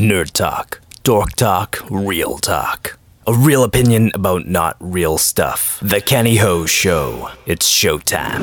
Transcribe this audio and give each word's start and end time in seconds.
Nerd 0.00 0.30
talk, 0.30 0.80
dork 1.02 1.32
talk, 1.32 1.84
real 1.90 2.38
talk. 2.38 2.98
A 3.26 3.34
real 3.34 3.62
opinion 3.64 4.10
about 4.14 4.46
not 4.46 4.78
real 4.80 5.18
stuff. 5.18 5.78
The 5.82 6.00
Kenny 6.00 6.36
Ho 6.36 6.64
Show. 6.64 7.28
It's 7.44 7.68
showtime. 7.68 8.40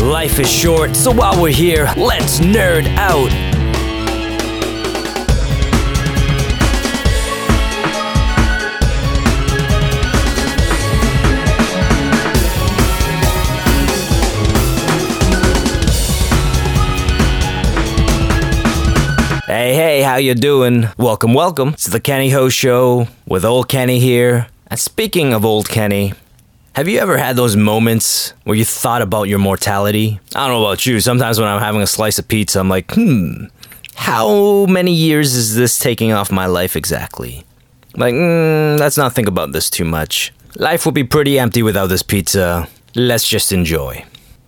Life 0.00 0.38
is 0.38 0.48
short, 0.48 0.94
so 0.94 1.10
while 1.10 1.42
we're 1.42 1.50
here, 1.50 1.92
let's 1.96 2.38
nerd 2.38 2.86
out. 2.94 3.55
Hey, 19.66 19.74
hey, 19.74 20.02
how 20.02 20.14
you 20.14 20.36
doing? 20.36 20.90
Welcome, 20.96 21.34
welcome. 21.34 21.70
It's 21.70 21.86
the 21.86 21.98
Kenny 21.98 22.30
Ho 22.30 22.48
Show 22.48 23.08
with 23.26 23.44
Old 23.44 23.68
Kenny 23.68 23.98
here. 23.98 24.46
And 24.68 24.78
speaking 24.78 25.34
of 25.34 25.44
Old 25.44 25.68
Kenny, 25.68 26.12
have 26.76 26.86
you 26.86 27.00
ever 27.00 27.18
had 27.18 27.34
those 27.34 27.56
moments 27.56 28.32
where 28.44 28.56
you 28.56 28.64
thought 28.64 29.02
about 29.02 29.24
your 29.24 29.40
mortality? 29.40 30.20
I 30.36 30.46
don't 30.46 30.50
know 30.56 30.64
about 30.64 30.86
you. 30.86 31.00
Sometimes 31.00 31.40
when 31.40 31.48
I'm 31.48 31.60
having 31.60 31.82
a 31.82 31.86
slice 31.88 32.16
of 32.16 32.28
pizza, 32.28 32.60
I'm 32.60 32.68
like, 32.68 32.92
hmm, 32.92 33.46
how 33.96 34.66
many 34.66 34.92
years 34.92 35.34
is 35.34 35.56
this 35.56 35.80
taking 35.80 36.12
off 36.12 36.30
my 36.30 36.46
life 36.46 36.76
exactly? 36.76 37.44
Like, 37.96 38.14
mm, 38.14 38.78
let's 38.78 38.96
not 38.96 39.14
think 39.16 39.26
about 39.26 39.50
this 39.50 39.68
too 39.68 39.84
much. 39.84 40.32
Life 40.54 40.86
would 40.86 40.94
be 40.94 41.02
pretty 41.02 41.40
empty 41.40 41.64
without 41.64 41.88
this 41.88 42.04
pizza. 42.04 42.68
Let's 42.94 43.28
just 43.28 43.50
enjoy. 43.50 44.04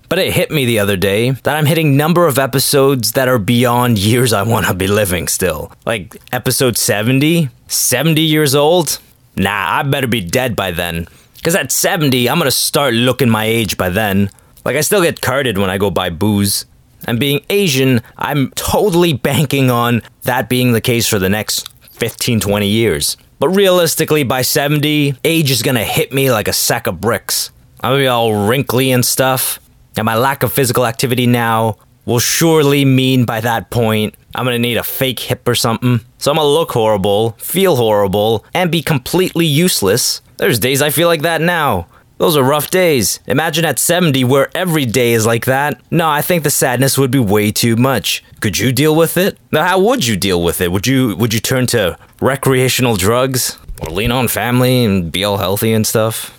But 0.09 0.19
it 0.19 0.33
hit 0.33 0.51
me 0.51 0.65
the 0.65 0.79
other 0.79 0.97
day 0.97 1.33
that 1.33 1.55
I'm 1.57 1.67
hitting 1.67 1.97
number 1.97 2.27
of 2.27 2.39
episodes 2.39 3.13
that 3.13 3.29
are 3.29 3.39
beyond 3.39 3.99
years 3.99 4.33
I 4.33 4.43
want 4.43 4.67
to 4.67 4.75
be 4.75 4.87
living 4.87 5.29
still. 5.29 5.71
Like 5.85 6.17
episode 6.33 6.79
70? 6.79 7.51
70 7.67 8.21
years 8.23 8.55
old? 8.55 9.01
Nah, 9.37 9.79
I 9.79 9.83
better 9.83 10.07
be 10.07 10.23
dead 10.23 10.57
by 10.57 10.71
then. 10.71 11.07
Cause 11.43 11.55
at 11.55 11.71
70, 11.71 12.29
I'm 12.29 12.39
gonna 12.39 12.51
start 12.51 12.95
looking 12.95 13.29
my 13.29 13.45
age 13.45 13.77
by 13.77 13.91
then. 13.91 14.31
Like 14.65 14.77
I 14.77 14.81
still 14.81 15.03
get 15.03 15.21
carded 15.21 15.59
when 15.59 15.71
I 15.71 15.79
go 15.79 15.91
buy 15.91 16.11
booze. 16.11 16.65
And 17.07 17.21
being 17.21 17.45
Asian, 17.49 18.01
I'm 18.17 18.51
totally 18.53 19.13
banking 19.13 19.71
on 19.71 20.03
that 20.23 20.49
being 20.49 20.73
the 20.73 20.81
case 20.81 21.07
for 21.07 21.19
the 21.19 21.29
next 21.29 21.69
15, 21.93 22.41
20 22.41 22.67
years. 22.67 23.17
But 23.39 23.51
realistically, 23.51 24.25
by 24.25 24.43
70, 24.43 25.15
age 25.23 25.51
is 25.51 25.63
gonna 25.63 25.85
hit 25.85 26.13
me 26.13 26.33
like 26.33 26.49
a 26.49 26.53
sack 26.53 26.87
of 26.87 27.01
bricks. 27.01 27.51
I'm 27.81 27.93
gonna 27.93 28.03
be 28.03 28.09
all 28.09 28.49
wrinkly 28.49 28.91
and 28.91 29.05
stuff. 29.05 29.61
And 29.99 30.07
my 30.07 30.17
lack 30.17 30.45
of 30.45 30.53
physical 30.53 30.87
activity 30.87 31.27
now 31.27 31.77
will 32.05 32.21
surely 32.21 32.85
mean 32.85 33.25
by 33.25 33.41
that 33.41 33.69
point 33.71 34.15
I'm 34.35 34.45
gonna 34.45 34.59
need 34.59 34.77
a 34.77 34.85
fake 34.85 35.19
hip 35.19 35.47
or 35.49 35.57
something. 35.57 36.01
So 36.19 36.31
I'm 36.31 36.37
gonna 36.37 36.49
look 36.49 36.71
horrible, 36.71 37.33
feel 37.33 37.75
horrible, 37.75 38.47
and 38.55 38.71
be 38.71 38.81
completely 38.81 39.45
useless. 39.45 40.23
There's 40.37 40.61
days 40.61 40.81
I 40.83 40.91
feel 40.91 41.09
like 41.09 41.23
that 41.23 41.41
now. 41.41 41.89
Those 42.19 42.37
are 42.37 42.45
rough 42.45 42.71
days. 42.71 43.19
Imagine 43.27 43.65
at 43.65 43.81
70 43.81 44.23
where 44.25 44.51
every 44.57 44.87
day 44.87 45.13
is 45.13 45.27
like 45.27 45.47
that. 45.47 45.81
No, 45.91 46.09
I 46.09 46.23
think 46.23 46.45
the 46.45 46.51
sadness 46.51 46.97
would 46.97 47.11
be 47.11 47.19
way 47.19 47.51
too 47.51 47.75
much. 47.75 48.23
Could 48.41 48.57
you 48.59 48.71
deal 48.73 48.95
with 48.95 49.17
it? 49.17 49.37
Now 49.51 49.65
how 49.65 49.81
would 49.81 50.07
you 50.07 50.17
deal 50.17 50.43
with 50.43 50.61
it? 50.61 50.71
Would 50.71 50.87
you 50.87 51.17
would 51.17 51.35
you 51.35 51.41
turn 51.41 51.67
to 51.69 51.99
recreational 52.21 52.95
drugs? 52.95 53.59
Or 53.81 53.91
lean 53.91 54.13
on 54.13 54.29
family 54.29 54.85
and 54.85 55.11
be 55.11 55.25
all 55.25 55.39
healthy 55.39 55.73
and 55.73 55.87
stuff? 55.87 56.38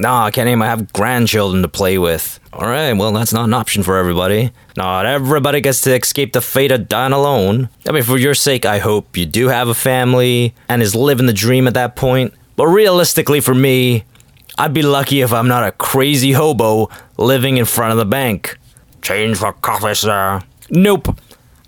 Nah, 0.00 0.24
I 0.24 0.30
can't 0.30 0.48
even 0.48 0.60
have 0.62 0.94
grandchildren 0.94 1.60
to 1.60 1.68
play 1.68 1.98
with. 1.98 2.40
Alright, 2.54 2.96
well, 2.96 3.12
that's 3.12 3.34
not 3.34 3.44
an 3.44 3.52
option 3.52 3.82
for 3.82 3.98
everybody. 3.98 4.50
Not 4.74 5.04
everybody 5.04 5.60
gets 5.60 5.82
to 5.82 5.94
escape 5.94 6.32
the 6.32 6.40
fate 6.40 6.72
of 6.72 6.88
dying 6.88 7.12
alone. 7.12 7.68
I 7.86 7.92
mean, 7.92 8.02
for 8.02 8.16
your 8.16 8.32
sake, 8.32 8.64
I 8.64 8.78
hope 8.78 9.14
you 9.14 9.26
do 9.26 9.48
have 9.48 9.68
a 9.68 9.74
family 9.74 10.54
and 10.70 10.80
is 10.80 10.94
living 10.94 11.26
the 11.26 11.34
dream 11.34 11.68
at 11.68 11.74
that 11.74 11.96
point. 11.96 12.32
But 12.56 12.68
realistically, 12.68 13.40
for 13.40 13.54
me, 13.54 14.04
I'd 14.56 14.72
be 14.72 14.80
lucky 14.80 15.20
if 15.20 15.34
I'm 15.34 15.48
not 15.48 15.68
a 15.68 15.72
crazy 15.72 16.32
hobo 16.32 16.88
living 17.18 17.58
in 17.58 17.66
front 17.66 17.92
of 17.92 17.98
the 17.98 18.06
bank. 18.06 18.58
Change 19.02 19.36
for 19.36 19.52
coffee, 19.52 19.94
sir. 19.94 20.40
Nope. 20.70 21.14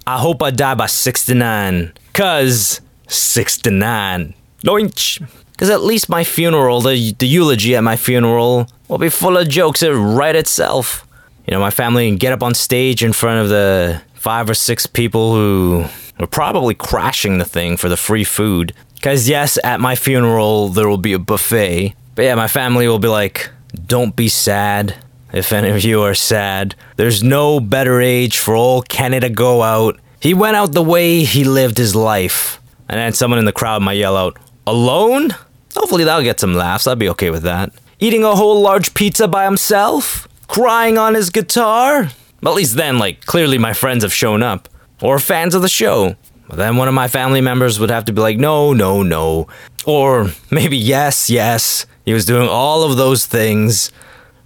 I 0.06 0.16
hope 0.16 0.42
I 0.42 0.50
die 0.50 0.74
by 0.74 0.86
69. 0.86 1.92
Cause 2.14 2.80
69. 3.08 4.32
Doinch. 4.64 5.22
Because 5.52 5.70
at 5.70 5.82
least 5.82 6.08
my 6.08 6.24
funeral, 6.24 6.80
the, 6.80 7.12
the 7.12 7.26
eulogy 7.26 7.76
at 7.76 7.84
my 7.84 7.96
funeral, 7.96 8.68
will 8.88 8.98
be 8.98 9.08
full 9.08 9.36
of 9.36 9.48
jokes. 9.48 9.82
It 9.82 9.90
write 9.90 10.36
itself. 10.36 11.06
You 11.46 11.52
know, 11.52 11.60
my 11.60 11.70
family 11.70 12.08
can 12.08 12.16
get 12.16 12.32
up 12.32 12.42
on 12.42 12.54
stage 12.54 13.04
in 13.04 13.12
front 13.12 13.40
of 13.40 13.48
the 13.48 14.02
five 14.14 14.48
or 14.48 14.54
six 14.54 14.86
people 14.86 15.34
who 15.34 15.84
were 16.18 16.26
probably 16.26 16.74
crashing 16.74 17.38
the 17.38 17.44
thing 17.44 17.76
for 17.76 17.88
the 17.88 17.96
free 17.96 18.24
food. 18.24 18.74
Because, 18.94 19.28
yes, 19.28 19.58
at 19.64 19.80
my 19.80 19.96
funeral, 19.96 20.68
there 20.68 20.88
will 20.88 20.98
be 20.98 21.12
a 21.12 21.18
buffet. 21.18 21.94
But 22.14 22.24
yeah, 22.24 22.34
my 22.34 22.48
family 22.48 22.86
will 22.86 23.00
be 23.00 23.08
like, 23.08 23.50
don't 23.86 24.14
be 24.14 24.28
sad. 24.28 24.96
If 25.32 25.52
any 25.52 25.70
of 25.70 25.82
you 25.82 26.02
are 26.02 26.14
sad, 26.14 26.74
there's 26.96 27.22
no 27.22 27.58
better 27.58 28.00
age 28.00 28.38
for 28.38 28.54
old 28.54 28.88
Kenny 28.88 29.18
to 29.18 29.30
go 29.30 29.62
out. 29.62 29.98
He 30.20 30.34
went 30.34 30.56
out 30.56 30.72
the 30.72 30.82
way 30.82 31.24
he 31.24 31.42
lived 31.44 31.78
his 31.78 31.96
life. 31.96 32.60
And 32.88 32.98
then 32.98 33.12
someone 33.14 33.38
in 33.38 33.46
the 33.46 33.52
crowd 33.52 33.82
might 33.82 33.94
yell 33.94 34.16
out, 34.16 34.36
Alone? 34.66 35.30
Hopefully 35.74 36.04
that'll 36.04 36.22
get 36.22 36.40
some 36.40 36.54
laughs. 36.54 36.86
I'd 36.86 36.98
be 36.98 37.08
okay 37.10 37.30
with 37.30 37.42
that. 37.42 37.72
Eating 37.98 38.24
a 38.24 38.34
whole 38.34 38.60
large 38.60 38.94
pizza 38.94 39.26
by 39.28 39.44
himself? 39.44 40.28
Crying 40.48 40.98
on 40.98 41.14
his 41.14 41.30
guitar? 41.30 42.10
At 42.44 42.54
least 42.54 42.76
then, 42.76 42.98
like, 42.98 43.24
clearly 43.24 43.58
my 43.58 43.72
friends 43.72 44.02
have 44.04 44.12
shown 44.12 44.42
up. 44.42 44.68
Or 45.00 45.18
fans 45.18 45.54
of 45.54 45.62
the 45.62 45.68
show. 45.68 46.16
But 46.48 46.56
then 46.56 46.76
one 46.76 46.88
of 46.88 46.94
my 46.94 47.08
family 47.08 47.40
members 47.40 47.80
would 47.80 47.90
have 47.90 48.04
to 48.06 48.12
be 48.12 48.20
like, 48.20 48.38
no, 48.38 48.72
no, 48.72 49.02
no. 49.02 49.48
Or 49.86 50.30
maybe 50.50 50.76
yes, 50.76 51.30
yes. 51.30 51.86
He 52.04 52.12
was 52.12 52.24
doing 52.24 52.48
all 52.48 52.82
of 52.82 52.96
those 52.96 53.26
things. 53.26 53.90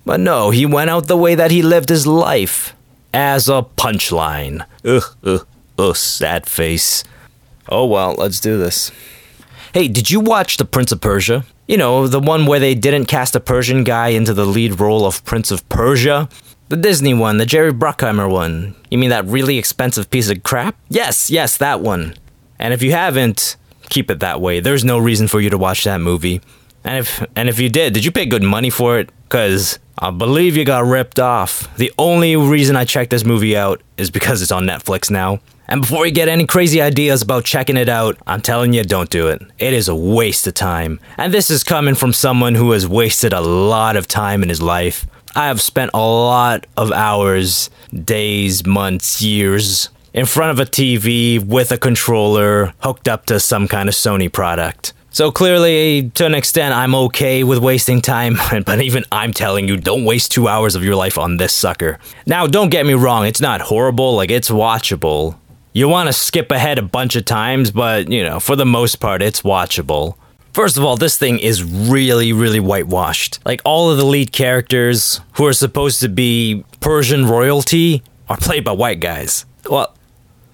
But 0.05 0.21
no, 0.21 0.51
he 0.51 0.67
went 0.67 0.91
out 0.91 1.09
the 1.09 1.17
way 1.17 1.35
that 1.35 1.51
he 1.51 1.63
lived 1.63 1.89
his 1.89 2.07
life. 2.07 2.75
As 3.13 3.49
a 3.49 3.67
punchline. 3.77 4.65
Ugh, 4.85 5.03
ugh, 5.25 5.47
ugh, 5.79 5.97
sad 5.97 6.47
face. 6.49 7.03
Oh 7.69 7.87
well, 7.87 8.15
let's 8.19 8.39
do 8.41 8.59
this. 8.59 8.93
Hey, 9.77 9.89
did 9.89 10.11
you 10.11 10.21
watch 10.21 10.57
The 10.57 10.65
Prince 10.65 10.91
of 10.93 11.03
Persia? 11.03 11.45
You 11.69 11.77
know, 11.77 12.09
the 12.09 12.19
one 12.19 12.47
where 12.47 12.59
they 12.59 12.75
didn't 12.75 13.09
cast 13.09 13.37
a 13.37 13.41
Persian 13.41 13.85
guy 13.85 14.09
into 14.09 14.33
the 14.33 14.47
lead 14.47 14.81
role 14.81 15.05
of 15.05 15.23
Prince 15.27 15.51
of 15.51 15.69
Persia? 15.69 16.31
The 16.71 16.79
Disney 16.79 17.13
one, 17.13 17.37
the 17.37 17.45
Jerry 17.45 17.75
Bruckheimer 17.75 18.27
one. 18.31 18.75
You 18.91 18.97
mean 18.97 19.11
that 19.11 19.27
really 19.27 19.59
expensive 19.59 20.09
piece 20.09 20.31
of 20.31 20.43
crap? 20.43 20.79
Yes, 20.89 21.29
yes, 21.29 21.59
that 21.59 21.83
one. 21.83 22.15
And 22.59 22.73
if 22.73 22.83
you 22.83 22.93
haven't, 22.93 23.57
keep 23.91 24.11
it 24.11 24.21
that 24.21 24.41
way. 24.41 24.61
There's 24.61 24.83
no 24.83 24.97
reason 24.97 25.29
for 25.29 25.43
you 25.43 25.51
to 25.51 25.59
watch 25.59 25.85
that 25.85 26.01
movie. 26.01 26.41
And 26.83 26.97
if 26.97 27.23
and 27.37 27.51
if 27.51 27.61
you 27.61 27.69
did, 27.69 27.93
did 27.93 28.03
you 28.03 28.13
pay 28.13 28.25
good 28.25 28.43
money 28.43 28.71
for 28.71 28.99
it? 28.99 29.11
Cause 29.29 29.79
I 29.99 30.11
believe 30.11 30.57
you 30.57 30.65
got 30.65 30.87
ripped 30.87 31.21
off. 31.21 31.69
The 31.77 31.93
only 31.99 32.35
reason 32.35 32.77
I 32.77 32.87
checked 32.87 33.11
this 33.11 33.27
movie 33.27 33.59
out 33.59 33.83
is 33.99 34.11
because 34.11 34.41
it's 34.41 34.53
on 34.53 34.65
Netflix 34.65 35.11
now. 35.11 35.41
And 35.69 35.81
before 35.81 36.07
you 36.07 36.13
get 36.13 36.29
any 36.29 36.47
crazy 36.47 36.81
ideas 36.81 37.23
about 37.23 37.45
checking 37.45 37.77
it 37.77 37.89
out, 37.89 38.17
I'm 38.27 38.41
telling 38.41 38.73
you, 38.73 38.85
don't 38.85 39.11
do 39.11 39.29
it. 39.29 39.43
It 39.59 39.73
is 39.73 39.89
a 39.89 39.95
waste 39.95 40.47
of 40.47 40.55
time. 40.55 41.01
And 41.17 41.35
this 41.35 41.51
is 41.51 41.65
coming 41.65 41.95
from 41.95 42.13
someone 42.13 42.55
who 42.55 42.71
has 42.71 42.87
wasted 42.87 43.33
a 43.33 43.41
lot 43.41 43.97
of 43.97 44.07
time 44.07 44.43
in 44.43 44.49
his 44.49 44.63
life. 44.63 45.07
I 45.35 45.49
have 45.49 45.61
spent 45.61 45.91
a 45.93 45.99
lot 45.99 46.67
of 46.77 46.93
hours, 46.93 47.69
days, 47.93 48.65
months, 48.65 49.21
years 49.21 49.91
in 50.15 50.25
front 50.25 50.51
of 50.51 50.59
a 50.59 50.71
TV 50.71 51.45
with 51.45 51.73
a 51.73 51.79
controller 51.79 52.73
hooked 52.83 53.07
up 53.07 53.27
to 53.27 53.39
some 53.39 53.69
kind 53.69 53.89
of 53.89 53.95
Sony 53.95 54.33
product. 54.33 54.95
So 55.11 55.31
clearly, 55.31 56.11
to 56.11 56.27
an 56.27 56.35
extent, 56.35 56.75
I'm 56.75 56.95
okay 56.95 57.43
with 57.43 57.59
wasting 57.59 58.03
time, 58.03 58.37
but 58.67 58.83
even 58.83 59.05
I'm 59.11 59.33
telling 59.33 59.67
you, 59.67 59.77
don't 59.77 60.05
waste 60.05 60.31
two 60.31 60.47
hours 60.47 60.75
of 60.75 60.85
your 60.85 60.95
life 60.95 61.17
on 61.19 61.39
this 61.39 61.55
sucker. 61.55 61.99
Now, 62.27 62.47
don't 62.47 62.69
get 62.69 62.85
me 62.87 62.95
wrong, 62.95 63.27
it's 63.27 63.41
not 63.41 63.63
horrible, 63.63 64.15
like, 64.15 64.31
it's 64.31 64.51
watchable. 64.51 65.37
You 65.77 65.89
want 65.89 66.07
to 66.07 66.15
skip 66.15 66.51
ahead 66.51 66.79
a 66.79 66.83
bunch 66.83 67.17
of 67.17 67.27
times, 67.27 67.71
but, 67.71 68.11
you 68.11 68.25
know, 68.25 68.41
for 68.41 68.57
the 68.57 68.65
most 68.65 68.97
part, 68.97 69.21
it's 69.21 69.43
watchable. 69.43 70.15
First 70.55 70.79
of 70.79 70.85
all, 70.85 70.97
this 70.97 71.19
thing 71.19 71.39
is 71.39 71.63
really, 71.63 72.33
really 72.33 72.61
whitewashed. 72.61 73.41
Like, 73.45 73.61
all 73.63 73.91
of 73.91 73.99
the 73.99 74.07
lead 74.07 74.33
characters 74.33 75.21
who 75.35 75.45
are 75.45 75.53
supposed 75.53 76.01
to 76.01 76.09
be 76.09 76.65
Persian 76.81 77.27
royalty 77.27 78.03
are 78.27 78.39
played 78.39 78.65
by 78.65 78.73
white 78.73 79.01
guys. 79.01 79.45
Well, 79.69 79.95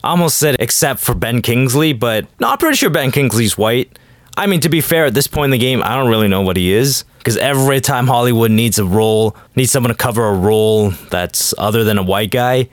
I 0.03 0.11
almost 0.11 0.39
said 0.39 0.57
except 0.59 0.99
for 0.99 1.15
Ben 1.15 1.41
Kingsley, 1.41 1.93
but 1.93 2.27
no, 2.41 2.49
I'm 2.49 2.59
pretty 2.59 2.75
sure 2.75 2.91
Ben 2.91 3.13
Kingsley's 3.13 3.57
white. 3.57 3.97
I 4.37 4.49
mean, 4.49 4.59
to 4.63 4.69
be 4.69 4.81
fair, 4.81 5.05
at 5.07 5.15
this 5.15 5.29
point 5.29 5.45
in 5.45 5.51
the 5.53 5.59
game, 5.59 5.85
I 5.85 5.95
don't 5.95 6.11
really 6.11 6.27
know 6.27 6.43
what 6.43 6.57
he 6.57 6.73
is. 6.73 7.05
Because 7.19 7.37
every 7.37 7.81
time 7.81 8.09
Hollywood 8.09 8.51
needs 8.51 8.81
a 8.81 8.85
role, 8.85 9.37
needs 9.55 9.71
someone 9.71 9.93
to 9.93 9.97
cover 9.97 10.27
a 10.27 10.35
role 10.35 10.91
that's 11.11 11.55
other 11.59 11.85
than 11.85 11.97
a 11.97 12.03
white 12.03 12.33
guy, 12.33 12.69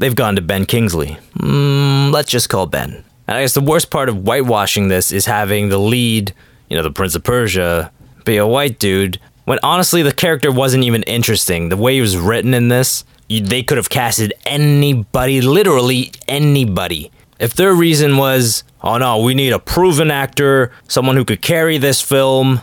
they've 0.00 0.16
gone 0.16 0.34
to 0.36 0.42
Ben 0.42 0.64
Kingsley. 0.64 1.18
Mm, 1.38 2.10
let's 2.10 2.30
just 2.30 2.48
call 2.48 2.66
Ben. 2.66 3.04
And 3.28 3.36
I 3.36 3.42
guess 3.42 3.54
the 3.54 3.60
worst 3.60 3.90
part 3.90 4.08
of 4.08 4.16
whitewashing 4.16 4.88
this 4.88 5.12
is 5.12 5.26
having 5.26 5.68
the 5.68 5.78
lead, 5.78 6.34
you 6.68 6.76
know, 6.76 6.82
the 6.82 6.90
Prince 6.90 7.14
of 7.14 7.22
Persia, 7.22 7.92
be 8.24 8.38
a 8.38 8.46
white 8.46 8.78
dude. 8.78 9.20
When 9.44 9.58
honestly, 9.62 10.02
the 10.02 10.12
character 10.12 10.50
wasn't 10.50 10.84
even 10.84 11.02
interesting. 11.04 11.68
The 11.68 11.76
way 11.76 11.94
he 11.94 12.00
was 12.00 12.16
written 12.16 12.54
in 12.54 12.68
this, 12.68 13.04
you, 13.28 13.40
they 13.40 13.62
could 13.62 13.76
have 13.76 13.90
casted 13.90 14.32
anybody, 14.46 15.40
literally 15.40 16.12
anybody. 16.26 17.10
If 17.38 17.54
their 17.54 17.72
reason 17.72 18.16
was, 18.16 18.64
oh 18.82 18.98
no, 18.98 19.22
we 19.22 19.34
need 19.34 19.52
a 19.52 19.58
proven 19.58 20.10
actor, 20.10 20.72
someone 20.88 21.16
who 21.16 21.24
could 21.24 21.40
carry 21.40 21.78
this 21.78 22.00
film, 22.00 22.60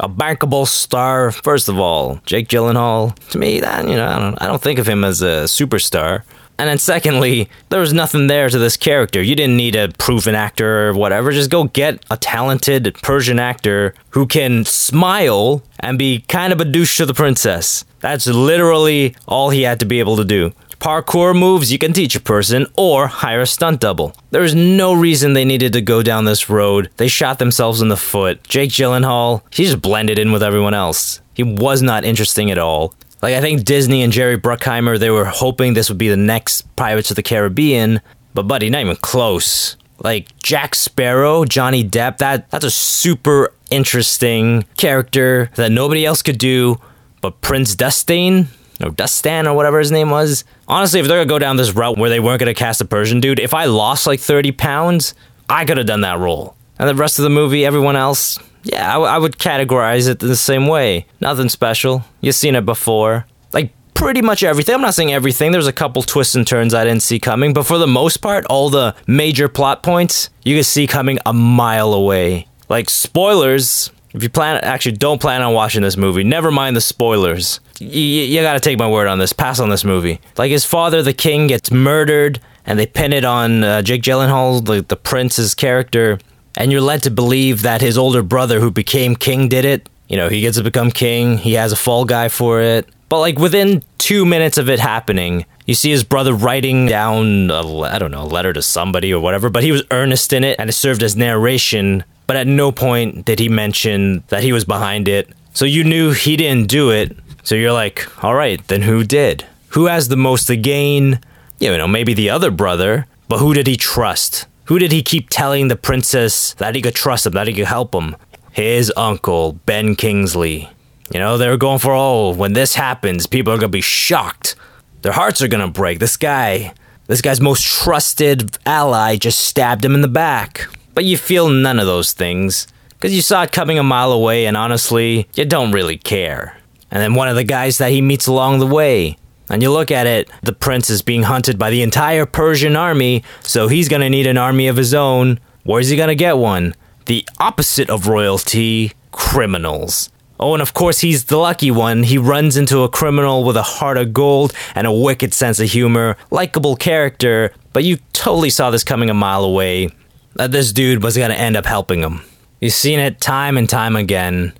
a 0.00 0.08
bankable 0.08 0.66
star. 0.66 1.30
First 1.30 1.68
of 1.68 1.78
all, 1.78 2.20
Jake 2.24 2.48
Gyllenhaal. 2.48 3.18
To 3.30 3.38
me, 3.38 3.60
that 3.60 3.86
you 3.88 3.96
know, 3.96 4.06
I 4.06 4.18
don't, 4.18 4.42
I 4.42 4.46
don't 4.46 4.62
think 4.62 4.78
of 4.78 4.88
him 4.88 5.04
as 5.04 5.22
a 5.22 5.44
superstar. 5.44 6.22
And 6.58 6.68
then 6.68 6.78
secondly, 6.78 7.48
there 7.68 7.80
was 7.80 7.92
nothing 7.92 8.28
there 8.28 8.48
to 8.48 8.58
this 8.58 8.76
character. 8.76 9.20
You 9.20 9.34
didn't 9.34 9.56
need 9.56 9.74
a 9.74 9.88
proven 9.98 10.34
actor 10.34 10.88
or 10.88 10.94
whatever. 10.94 11.32
Just 11.32 11.50
go 11.50 11.64
get 11.64 12.04
a 12.10 12.16
talented 12.16 12.94
Persian 13.02 13.40
actor 13.40 13.94
who 14.10 14.26
can 14.26 14.64
smile 14.64 15.62
and 15.80 15.98
be 15.98 16.20
kind 16.20 16.52
of 16.52 16.60
a 16.60 16.64
douche 16.64 16.96
to 16.98 17.06
the 17.06 17.14
princess. 17.14 17.84
That's 18.00 18.26
literally 18.26 19.16
all 19.26 19.50
he 19.50 19.62
had 19.62 19.80
to 19.80 19.86
be 19.86 19.98
able 19.98 20.16
to 20.16 20.24
do. 20.24 20.52
Parkour 20.78 21.34
moves 21.34 21.72
you 21.72 21.78
can 21.78 21.94
teach 21.94 22.14
a 22.14 22.20
person 22.20 22.66
or 22.76 23.06
hire 23.06 23.40
a 23.40 23.46
stunt 23.46 23.80
double. 23.80 24.14
There 24.30 24.44
is 24.44 24.54
no 24.54 24.92
reason 24.92 25.32
they 25.32 25.44
needed 25.46 25.72
to 25.72 25.80
go 25.80 26.02
down 26.02 26.26
this 26.26 26.50
road. 26.50 26.90
They 26.98 27.08
shot 27.08 27.38
themselves 27.38 27.80
in 27.80 27.88
the 27.88 27.96
foot. 27.96 28.44
Jake 28.44 28.70
Gyllenhaal, 28.70 29.40
he 29.50 29.64
just 29.64 29.80
blended 29.80 30.18
in 30.18 30.30
with 30.30 30.42
everyone 30.42 30.74
else. 30.74 31.22
He 31.32 31.42
was 31.42 31.80
not 31.80 32.04
interesting 32.04 32.50
at 32.50 32.58
all. 32.58 32.94
Like 33.24 33.36
I 33.36 33.40
think 33.40 33.64
Disney 33.64 34.02
and 34.02 34.12
Jerry 34.12 34.38
Bruckheimer, 34.38 34.98
they 34.98 35.08
were 35.08 35.24
hoping 35.24 35.72
this 35.72 35.88
would 35.88 35.96
be 35.96 36.10
the 36.10 36.16
next 36.16 36.60
Pirates 36.76 37.08
of 37.08 37.16
the 37.16 37.22
Caribbean, 37.22 38.02
but 38.34 38.42
buddy, 38.42 38.68
not 38.68 38.82
even 38.82 38.96
close. 38.96 39.78
Like 39.98 40.28
Jack 40.42 40.74
Sparrow, 40.74 41.46
Johnny 41.46 41.82
Depp, 41.82 42.18
that 42.18 42.50
that's 42.50 42.66
a 42.66 42.70
super 42.70 43.54
interesting 43.70 44.66
character 44.76 45.50
that 45.54 45.72
nobody 45.72 46.04
else 46.04 46.20
could 46.20 46.36
do, 46.36 46.78
but 47.22 47.40
Prince 47.40 47.74
Dustin 47.74 48.48
or 48.82 48.90
Dustan 48.90 49.46
or 49.46 49.54
whatever 49.56 49.78
his 49.78 49.90
name 49.90 50.10
was. 50.10 50.44
Honestly, 50.68 51.00
if 51.00 51.08
they're 51.08 51.16
gonna 51.16 51.26
go 51.26 51.38
down 51.38 51.56
this 51.56 51.74
route 51.74 51.96
where 51.96 52.10
they 52.10 52.20
weren't 52.20 52.40
gonna 52.40 52.52
cast 52.52 52.82
a 52.82 52.84
Persian 52.84 53.20
dude, 53.20 53.40
if 53.40 53.54
I 53.54 53.64
lost 53.64 54.06
like 54.06 54.20
30 54.20 54.52
pounds, 54.52 55.14
I 55.48 55.64
could 55.64 55.78
have 55.78 55.86
done 55.86 56.02
that 56.02 56.18
role. 56.18 56.56
And 56.78 56.86
the 56.86 56.94
rest 56.94 57.18
of 57.18 57.22
the 57.22 57.30
movie, 57.30 57.64
everyone 57.64 57.96
else, 57.96 58.38
yeah, 58.64 58.88
I, 58.90 58.92
w- 58.94 59.10
I 59.10 59.18
would 59.18 59.38
categorize 59.38 60.08
it 60.08 60.18
the 60.18 60.36
same 60.36 60.66
way. 60.66 61.06
Nothing 61.20 61.48
special. 61.48 62.04
You've 62.20 62.34
seen 62.34 62.54
it 62.56 62.64
before. 62.66 63.26
Like, 63.52 63.72
pretty 63.94 64.22
much 64.22 64.42
everything. 64.42 64.74
I'm 64.74 64.80
not 64.80 64.94
saying 64.94 65.12
everything. 65.12 65.52
There's 65.52 65.66
a 65.66 65.72
couple 65.72 66.02
twists 66.02 66.34
and 66.34 66.46
turns 66.46 66.74
I 66.74 66.84
didn't 66.84 67.02
see 67.02 67.20
coming, 67.20 67.52
but 67.52 67.64
for 67.64 67.78
the 67.78 67.86
most 67.86 68.18
part, 68.18 68.44
all 68.46 68.70
the 68.70 68.94
major 69.06 69.48
plot 69.48 69.82
points 69.82 70.30
you 70.42 70.56
can 70.56 70.64
see 70.64 70.86
coming 70.86 71.18
a 71.24 71.32
mile 71.32 71.92
away. 71.92 72.48
Like, 72.68 72.90
spoilers. 72.90 73.90
If 74.14 74.22
you 74.22 74.28
plan, 74.28 74.58
actually, 74.62 74.92
don't 74.96 75.20
plan 75.20 75.42
on 75.42 75.54
watching 75.54 75.82
this 75.82 75.96
movie. 75.96 76.22
Never 76.24 76.50
mind 76.52 76.76
the 76.76 76.80
spoilers. 76.80 77.58
Y- 77.80 77.86
you 77.88 78.40
gotta 78.42 78.60
take 78.60 78.78
my 78.78 78.88
word 78.88 79.08
on 79.08 79.18
this. 79.18 79.32
Pass 79.32 79.58
on 79.60 79.70
this 79.70 79.84
movie. 79.84 80.20
Like, 80.38 80.50
his 80.50 80.64
father, 80.64 81.02
the 81.02 81.12
king, 81.12 81.48
gets 81.48 81.70
murdered, 81.72 82.40
and 82.64 82.78
they 82.78 82.86
pin 82.86 83.12
it 83.12 83.24
on 83.24 83.64
uh, 83.64 83.82
Jake 83.82 84.02
Gyllenhaal, 84.02 84.64
the, 84.64 84.82
the 84.82 84.96
prince's 84.96 85.54
character 85.54 86.18
and 86.56 86.70
you're 86.70 86.80
led 86.80 87.02
to 87.04 87.10
believe 87.10 87.62
that 87.62 87.80
his 87.80 87.98
older 87.98 88.22
brother 88.22 88.60
who 88.60 88.70
became 88.70 89.16
king 89.16 89.48
did 89.48 89.64
it. 89.64 89.88
You 90.08 90.16
know, 90.16 90.28
he 90.28 90.40
gets 90.40 90.56
to 90.56 90.62
become 90.62 90.90
king, 90.90 91.38
he 91.38 91.54
has 91.54 91.72
a 91.72 91.76
fall 91.76 92.04
guy 92.04 92.28
for 92.28 92.60
it. 92.60 92.86
But 93.08 93.20
like 93.20 93.38
within 93.38 93.82
2 93.98 94.24
minutes 94.24 94.58
of 94.58 94.68
it 94.68 94.80
happening, 94.80 95.46
you 95.66 95.74
see 95.74 95.90
his 95.90 96.04
brother 96.04 96.34
writing 96.34 96.86
down 96.86 97.50
I 97.50 97.98
don't 97.98 98.10
know, 98.10 98.24
a 98.24 98.34
letter 98.36 98.52
to 98.52 98.62
somebody 98.62 99.12
or 99.12 99.20
whatever, 99.20 99.48
but 99.48 99.62
he 99.62 99.72
was 99.72 99.82
earnest 99.90 100.32
in 100.32 100.44
it 100.44 100.56
and 100.58 100.68
it 100.68 100.74
served 100.74 101.02
as 101.02 101.16
narration, 101.16 102.04
but 102.26 102.36
at 102.36 102.46
no 102.46 102.70
point 102.72 103.24
did 103.24 103.38
he 103.38 103.48
mention 103.48 104.22
that 104.28 104.42
he 104.42 104.52
was 104.52 104.64
behind 104.64 105.08
it. 105.08 105.28
So 105.52 105.64
you 105.64 105.84
knew 105.84 106.12
he 106.12 106.36
didn't 106.36 106.68
do 106.68 106.90
it. 106.90 107.16
So 107.44 107.54
you're 107.54 107.72
like, 107.72 108.24
"All 108.24 108.34
right, 108.34 108.66
then 108.68 108.82
who 108.82 109.04
did? 109.04 109.44
Who 109.68 109.86
has 109.86 110.08
the 110.08 110.16
most 110.16 110.46
to 110.46 110.56
gain?" 110.56 111.20
You 111.60 111.76
know, 111.78 111.86
maybe 111.86 112.14
the 112.14 112.30
other 112.30 112.50
brother, 112.50 113.06
but 113.28 113.38
who 113.38 113.54
did 113.54 113.66
he 113.66 113.76
trust? 113.76 114.46
Who 114.66 114.78
did 114.78 114.92
he 114.92 115.02
keep 115.02 115.28
telling 115.30 115.68
the 115.68 115.76
princess 115.76 116.54
that 116.54 116.74
he 116.74 116.80
could 116.80 116.94
trust 116.94 117.26
him, 117.26 117.32
that 117.32 117.46
he 117.46 117.52
could 117.52 117.66
help 117.66 117.94
him? 117.94 118.16
His 118.52 118.92
uncle, 118.96 119.54
Ben 119.66 119.94
Kingsley. 119.94 120.70
You 121.12 121.20
know, 121.20 121.36
they 121.36 121.48
were 121.48 121.58
going 121.58 121.80
for, 121.80 121.92
oh, 121.92 122.32
when 122.34 122.54
this 122.54 122.74
happens, 122.74 123.26
people 123.26 123.52
are 123.52 123.58
gonna 123.58 123.68
be 123.68 123.82
shocked. 123.82 124.56
Their 125.02 125.12
hearts 125.12 125.42
are 125.42 125.48
gonna 125.48 125.68
break. 125.68 125.98
This 125.98 126.16
guy, 126.16 126.72
this 127.08 127.20
guy's 127.20 127.40
most 127.40 127.62
trusted 127.62 128.56
ally 128.64 129.16
just 129.16 129.40
stabbed 129.40 129.84
him 129.84 129.94
in 129.94 130.00
the 130.00 130.08
back. 130.08 130.66
But 130.94 131.04
you 131.04 131.18
feel 131.18 131.48
none 131.48 131.78
of 131.78 131.86
those 131.86 132.12
things. 132.12 132.66
Because 132.88 133.14
you 133.14 133.20
saw 133.20 133.42
it 133.42 133.52
coming 133.52 133.78
a 133.78 133.82
mile 133.82 134.12
away, 134.12 134.46
and 134.46 134.56
honestly, 134.56 135.28
you 135.34 135.44
don't 135.44 135.72
really 135.72 135.98
care. 135.98 136.56
And 136.90 137.02
then 137.02 137.14
one 137.14 137.28
of 137.28 137.36
the 137.36 137.44
guys 137.44 137.76
that 137.78 137.90
he 137.90 138.00
meets 138.00 138.26
along 138.26 138.60
the 138.60 138.66
way, 138.66 139.18
and 139.48 139.62
you 139.62 139.70
look 139.70 139.90
at 139.90 140.06
it, 140.06 140.30
the 140.42 140.52
prince 140.52 140.90
is 140.90 141.02
being 141.02 141.24
hunted 141.24 141.58
by 141.58 141.70
the 141.70 141.82
entire 141.82 142.26
Persian 142.26 142.76
army, 142.76 143.22
so 143.42 143.68
he's 143.68 143.88
gonna 143.88 144.10
need 144.10 144.26
an 144.26 144.38
army 144.38 144.68
of 144.68 144.76
his 144.76 144.94
own. 144.94 145.38
Where's 145.64 145.88
he 145.88 145.96
gonna 145.96 146.14
get 146.14 146.38
one? 146.38 146.74
The 147.06 147.26
opposite 147.38 147.90
of 147.90 148.08
royalty 148.08 148.92
criminals. 149.12 150.10
Oh, 150.40 150.52
and 150.52 150.62
of 150.62 150.74
course, 150.74 151.00
he's 151.00 151.24
the 151.24 151.36
lucky 151.36 151.70
one. 151.70 152.02
He 152.02 152.18
runs 152.18 152.56
into 152.56 152.82
a 152.82 152.88
criminal 152.88 153.44
with 153.44 153.56
a 153.56 153.62
heart 153.62 153.96
of 153.96 154.12
gold 154.12 154.52
and 154.74 154.86
a 154.86 154.92
wicked 154.92 155.32
sense 155.32 155.60
of 155.60 155.70
humor, 155.70 156.16
likable 156.30 156.76
character, 156.76 157.52
but 157.72 157.84
you 157.84 157.98
totally 158.12 158.50
saw 158.50 158.70
this 158.70 158.84
coming 158.84 159.10
a 159.10 159.14
mile 159.14 159.44
away 159.44 159.90
that 160.34 160.50
this 160.50 160.72
dude 160.72 161.02
was 161.02 161.16
gonna 161.16 161.34
end 161.34 161.56
up 161.56 161.66
helping 161.66 162.00
him. 162.00 162.22
You've 162.60 162.72
seen 162.72 162.98
it 162.98 163.20
time 163.20 163.56
and 163.56 163.68
time 163.68 163.94
again. 163.94 164.52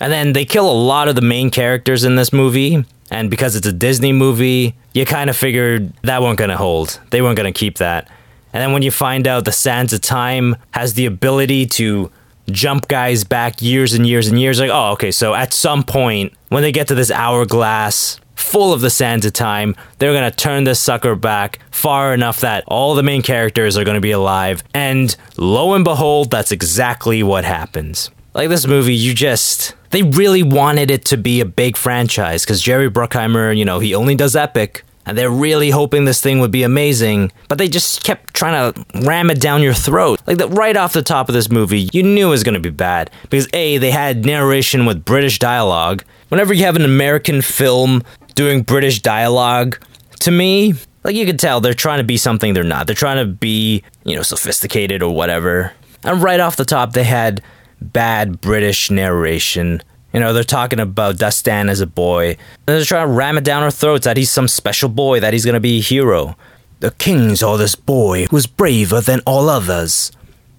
And 0.00 0.12
then 0.12 0.32
they 0.32 0.44
kill 0.44 0.70
a 0.70 0.72
lot 0.72 1.08
of 1.08 1.16
the 1.16 1.20
main 1.20 1.50
characters 1.50 2.04
in 2.04 2.14
this 2.14 2.32
movie, 2.32 2.84
and 3.10 3.30
because 3.30 3.56
it's 3.56 3.66
a 3.66 3.72
Disney 3.72 4.12
movie, 4.12 4.74
you 4.92 5.04
kind 5.04 5.30
of 5.30 5.36
figured 5.36 5.92
that 6.02 6.22
weren't 6.22 6.38
going 6.38 6.50
to 6.50 6.56
hold. 6.56 7.00
They 7.10 7.22
weren't 7.22 7.36
going 7.36 7.52
to 7.52 7.58
keep 7.58 7.78
that. 7.78 8.08
And 8.52 8.62
then 8.62 8.72
when 8.72 8.82
you 8.82 8.90
find 8.90 9.26
out 9.26 9.44
the 9.44 9.52
Sands 9.52 9.92
of 9.92 10.00
Time 10.00 10.56
has 10.72 10.94
the 10.94 11.06
ability 11.06 11.66
to 11.66 12.10
jump 12.50 12.88
guys 12.88 13.24
back 13.24 13.60
years 13.60 13.92
and 13.94 14.06
years 14.06 14.28
and 14.28 14.40
years, 14.40 14.60
like, 14.60 14.70
oh, 14.72 14.92
okay, 14.92 15.10
so 15.10 15.34
at 15.34 15.52
some 15.52 15.82
point, 15.82 16.32
when 16.48 16.62
they 16.62 16.72
get 16.72 16.88
to 16.88 16.94
this 16.94 17.10
hourglass 17.10 18.18
full 18.34 18.72
of 18.72 18.80
the 18.80 18.90
Sands 18.90 19.26
of 19.26 19.32
Time, 19.32 19.74
they're 19.98 20.12
going 20.12 20.30
to 20.30 20.36
turn 20.36 20.64
this 20.64 20.80
sucker 20.80 21.14
back 21.14 21.58
far 21.70 22.14
enough 22.14 22.40
that 22.40 22.64
all 22.66 22.94
the 22.94 23.02
main 23.02 23.20
characters 23.20 23.76
are 23.76 23.84
going 23.84 23.96
to 23.96 24.00
be 24.00 24.12
alive. 24.12 24.62
And 24.72 25.14
lo 25.36 25.74
and 25.74 25.84
behold, 25.84 26.30
that's 26.30 26.52
exactly 26.52 27.22
what 27.22 27.44
happens. 27.44 28.10
Like 28.34 28.48
this 28.48 28.66
movie, 28.66 28.94
you 28.94 29.14
just 29.14 29.74
they 29.90 30.02
really 30.02 30.42
wanted 30.42 30.90
it 30.90 31.04
to 31.06 31.16
be 31.16 31.40
a 31.40 31.44
big 31.44 31.76
franchise 31.76 32.44
because 32.44 32.60
Jerry 32.62 32.90
Bruckheimer, 32.90 33.56
you 33.56 33.64
know, 33.64 33.78
he 33.78 33.94
only 33.94 34.14
does 34.14 34.36
epic. 34.36 34.84
And 35.06 35.16
they're 35.16 35.30
really 35.30 35.70
hoping 35.70 36.04
this 36.04 36.20
thing 36.20 36.38
would 36.40 36.50
be 36.50 36.64
amazing, 36.64 37.32
but 37.48 37.56
they 37.56 37.66
just 37.66 38.04
kept 38.04 38.34
trying 38.34 38.74
to 38.74 38.84
ram 39.06 39.30
it 39.30 39.40
down 39.40 39.62
your 39.62 39.72
throat. 39.72 40.20
Like 40.26 40.36
that 40.36 40.48
right 40.48 40.76
off 40.76 40.92
the 40.92 41.00
top 41.00 41.30
of 41.30 41.34
this 41.34 41.50
movie, 41.50 41.88
you 41.94 42.02
knew 42.02 42.26
it 42.26 42.30
was 42.30 42.44
going 42.44 42.56
to 42.56 42.60
be 42.60 42.68
bad 42.68 43.10
because 43.30 43.48
A, 43.54 43.78
they 43.78 43.90
had 43.90 44.26
narration 44.26 44.84
with 44.84 45.06
British 45.06 45.38
dialogue. 45.38 46.04
Whenever 46.28 46.52
you 46.52 46.64
have 46.64 46.76
an 46.76 46.84
American 46.84 47.40
film 47.40 48.02
doing 48.34 48.60
British 48.62 49.00
dialogue, 49.00 49.78
to 50.20 50.30
me, 50.30 50.74
like 51.04 51.16
you 51.16 51.24
could 51.24 51.38
tell 51.38 51.62
they're 51.62 51.72
trying 51.72 51.98
to 52.00 52.04
be 52.04 52.18
something 52.18 52.52
they're 52.52 52.62
not. 52.62 52.86
They're 52.86 52.94
trying 52.94 53.26
to 53.26 53.32
be, 53.32 53.82
you 54.04 54.14
know, 54.14 54.22
sophisticated 54.22 55.02
or 55.02 55.14
whatever. 55.14 55.72
And 56.04 56.22
right 56.22 56.38
off 56.38 56.56
the 56.56 56.66
top, 56.66 56.92
they 56.92 57.04
had 57.04 57.42
bad 57.80 58.40
British 58.40 58.90
narration. 58.90 59.82
You 60.12 60.20
know, 60.20 60.32
they're 60.32 60.44
talking 60.44 60.80
about 60.80 61.18
Dustan 61.18 61.68
as 61.68 61.80
a 61.80 61.86
boy. 61.86 62.36
They're 62.66 62.84
trying 62.84 63.08
to 63.08 63.12
ram 63.12 63.38
it 63.38 63.44
down 63.44 63.62
our 63.62 63.70
throats 63.70 64.04
that 64.04 64.16
he's 64.16 64.30
some 64.30 64.48
special 64.48 64.88
boy, 64.88 65.20
that 65.20 65.32
he's 65.32 65.44
gonna 65.44 65.60
be 65.60 65.78
a 65.78 65.82
hero. 65.82 66.36
The 66.80 66.92
king 66.92 67.34
saw 67.36 67.56
this 67.56 67.74
boy 67.74 68.26
was 68.30 68.46
braver 68.46 69.00
than 69.00 69.20
all 69.26 69.48
others, 69.48 70.12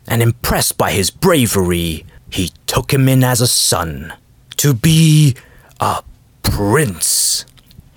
and 0.08 0.22
impressed 0.22 0.78
by 0.78 0.92
his 0.92 1.10
bravery, 1.10 2.06
he 2.30 2.52
took 2.68 2.94
him 2.94 3.08
in 3.08 3.24
as 3.24 3.42
a 3.42 3.48
son 3.48 4.14
to 4.58 4.74
be 4.74 5.36
a 5.80 6.04
prince. 6.44 7.46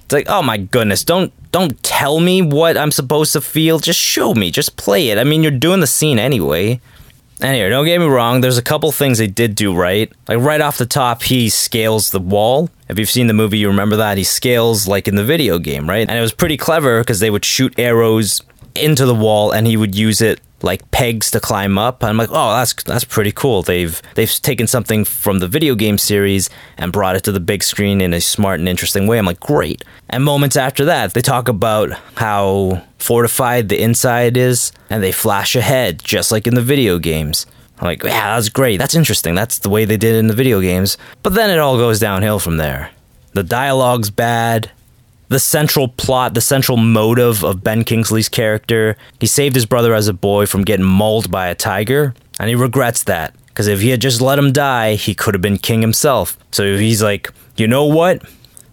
It's 0.04 0.12
like, 0.12 0.28
oh 0.28 0.42
my 0.42 0.56
goodness, 0.56 1.04
don't 1.04 1.32
don't 1.52 1.82
tell 1.82 2.20
me 2.20 2.40
what 2.40 2.78
I'm 2.78 2.90
supposed 2.90 3.32
to 3.34 3.40
feel. 3.40 3.78
Just 3.78 4.00
show 4.00 4.34
me. 4.34 4.50
Just 4.50 4.76
play 4.76 5.10
it. 5.10 5.18
I 5.18 5.24
mean, 5.24 5.42
you're 5.42 5.50
doing 5.52 5.80
the 5.80 5.86
scene 5.86 6.18
anyway. 6.18 6.80
Anyway, 7.42 7.68
don't 7.68 7.84
get 7.84 7.98
me 7.98 8.06
wrong, 8.06 8.40
there's 8.40 8.56
a 8.56 8.62
couple 8.62 8.92
things 8.92 9.18
they 9.18 9.26
did 9.26 9.56
do 9.56 9.74
right. 9.74 10.12
Like 10.28 10.38
right 10.38 10.60
off 10.60 10.78
the 10.78 10.86
top, 10.86 11.22
he 11.24 11.48
scales 11.48 12.12
the 12.12 12.20
wall. 12.20 12.70
If 12.88 13.00
you've 13.00 13.10
seen 13.10 13.26
the 13.26 13.34
movie, 13.34 13.58
you 13.58 13.66
remember 13.66 13.96
that. 13.96 14.16
He 14.16 14.22
scales 14.22 14.86
like 14.86 15.08
in 15.08 15.16
the 15.16 15.24
video 15.24 15.58
game, 15.58 15.88
right? 15.88 16.08
And 16.08 16.16
it 16.16 16.20
was 16.20 16.32
pretty 16.32 16.56
clever 16.56 17.00
because 17.00 17.18
they 17.18 17.30
would 17.30 17.44
shoot 17.44 17.74
arrows 17.78 18.42
into 18.76 19.06
the 19.06 19.14
wall 19.14 19.50
and 19.50 19.66
he 19.66 19.76
would 19.76 19.94
use 19.94 20.20
it 20.20 20.40
like 20.62 20.90
pegs 20.90 21.30
to 21.32 21.40
climb 21.40 21.78
up. 21.78 22.02
I'm 22.04 22.16
like, 22.16 22.30
oh, 22.30 22.56
that's 22.56 22.74
that's 22.84 23.04
pretty 23.04 23.32
cool. 23.32 23.62
They've 23.62 24.00
they've 24.14 24.30
taken 24.30 24.66
something 24.66 25.04
from 25.04 25.38
the 25.38 25.48
video 25.48 25.74
game 25.74 25.98
series 25.98 26.50
and 26.78 26.92
brought 26.92 27.16
it 27.16 27.24
to 27.24 27.32
the 27.32 27.40
big 27.40 27.62
screen 27.62 28.00
in 28.00 28.12
a 28.12 28.20
smart 28.20 28.60
and 28.60 28.68
interesting 28.68 29.06
way. 29.06 29.18
I'm 29.18 29.26
like, 29.26 29.40
great. 29.40 29.84
And 30.08 30.24
moments 30.24 30.56
after 30.56 30.84
that, 30.86 31.14
they 31.14 31.22
talk 31.22 31.48
about 31.48 31.92
how 32.16 32.84
fortified 32.98 33.68
the 33.68 33.82
inside 33.82 34.36
is, 34.36 34.72
and 34.90 35.02
they 35.02 35.12
flash 35.12 35.56
ahead 35.56 36.02
just 36.04 36.32
like 36.32 36.46
in 36.46 36.54
the 36.54 36.62
video 36.62 36.98
games. 36.98 37.46
I'm 37.78 37.86
like, 37.86 38.04
yeah, 38.04 38.36
that's 38.36 38.48
great. 38.48 38.76
That's 38.76 38.94
interesting. 38.94 39.34
That's 39.34 39.58
the 39.58 39.70
way 39.70 39.84
they 39.84 39.96
did 39.96 40.14
it 40.14 40.18
in 40.18 40.28
the 40.28 40.34
video 40.34 40.60
games. 40.60 40.96
But 41.24 41.34
then 41.34 41.50
it 41.50 41.58
all 41.58 41.76
goes 41.76 41.98
downhill 41.98 42.38
from 42.38 42.56
there. 42.56 42.90
The 43.32 43.42
dialogue's 43.42 44.10
bad. 44.10 44.70
The 45.32 45.38
central 45.38 45.88
plot, 45.88 46.34
the 46.34 46.42
central 46.42 46.76
motive 46.76 47.42
of 47.42 47.64
Ben 47.64 47.84
Kingsley's 47.84 48.28
character, 48.28 48.98
he 49.18 49.26
saved 49.26 49.54
his 49.54 49.64
brother 49.64 49.94
as 49.94 50.06
a 50.06 50.12
boy 50.12 50.44
from 50.44 50.62
getting 50.62 50.84
mauled 50.84 51.30
by 51.30 51.46
a 51.46 51.54
tiger, 51.54 52.12
and 52.38 52.50
he 52.50 52.54
regrets 52.54 53.02
that. 53.04 53.34
Because 53.46 53.66
if 53.66 53.80
he 53.80 53.88
had 53.88 54.02
just 54.02 54.20
let 54.20 54.38
him 54.38 54.52
die, 54.52 54.92
he 54.94 55.14
could 55.14 55.32
have 55.32 55.40
been 55.40 55.56
king 55.56 55.80
himself. 55.80 56.36
So 56.50 56.76
he's 56.76 57.02
like, 57.02 57.30
you 57.56 57.66
know 57.66 57.86
what? 57.86 58.22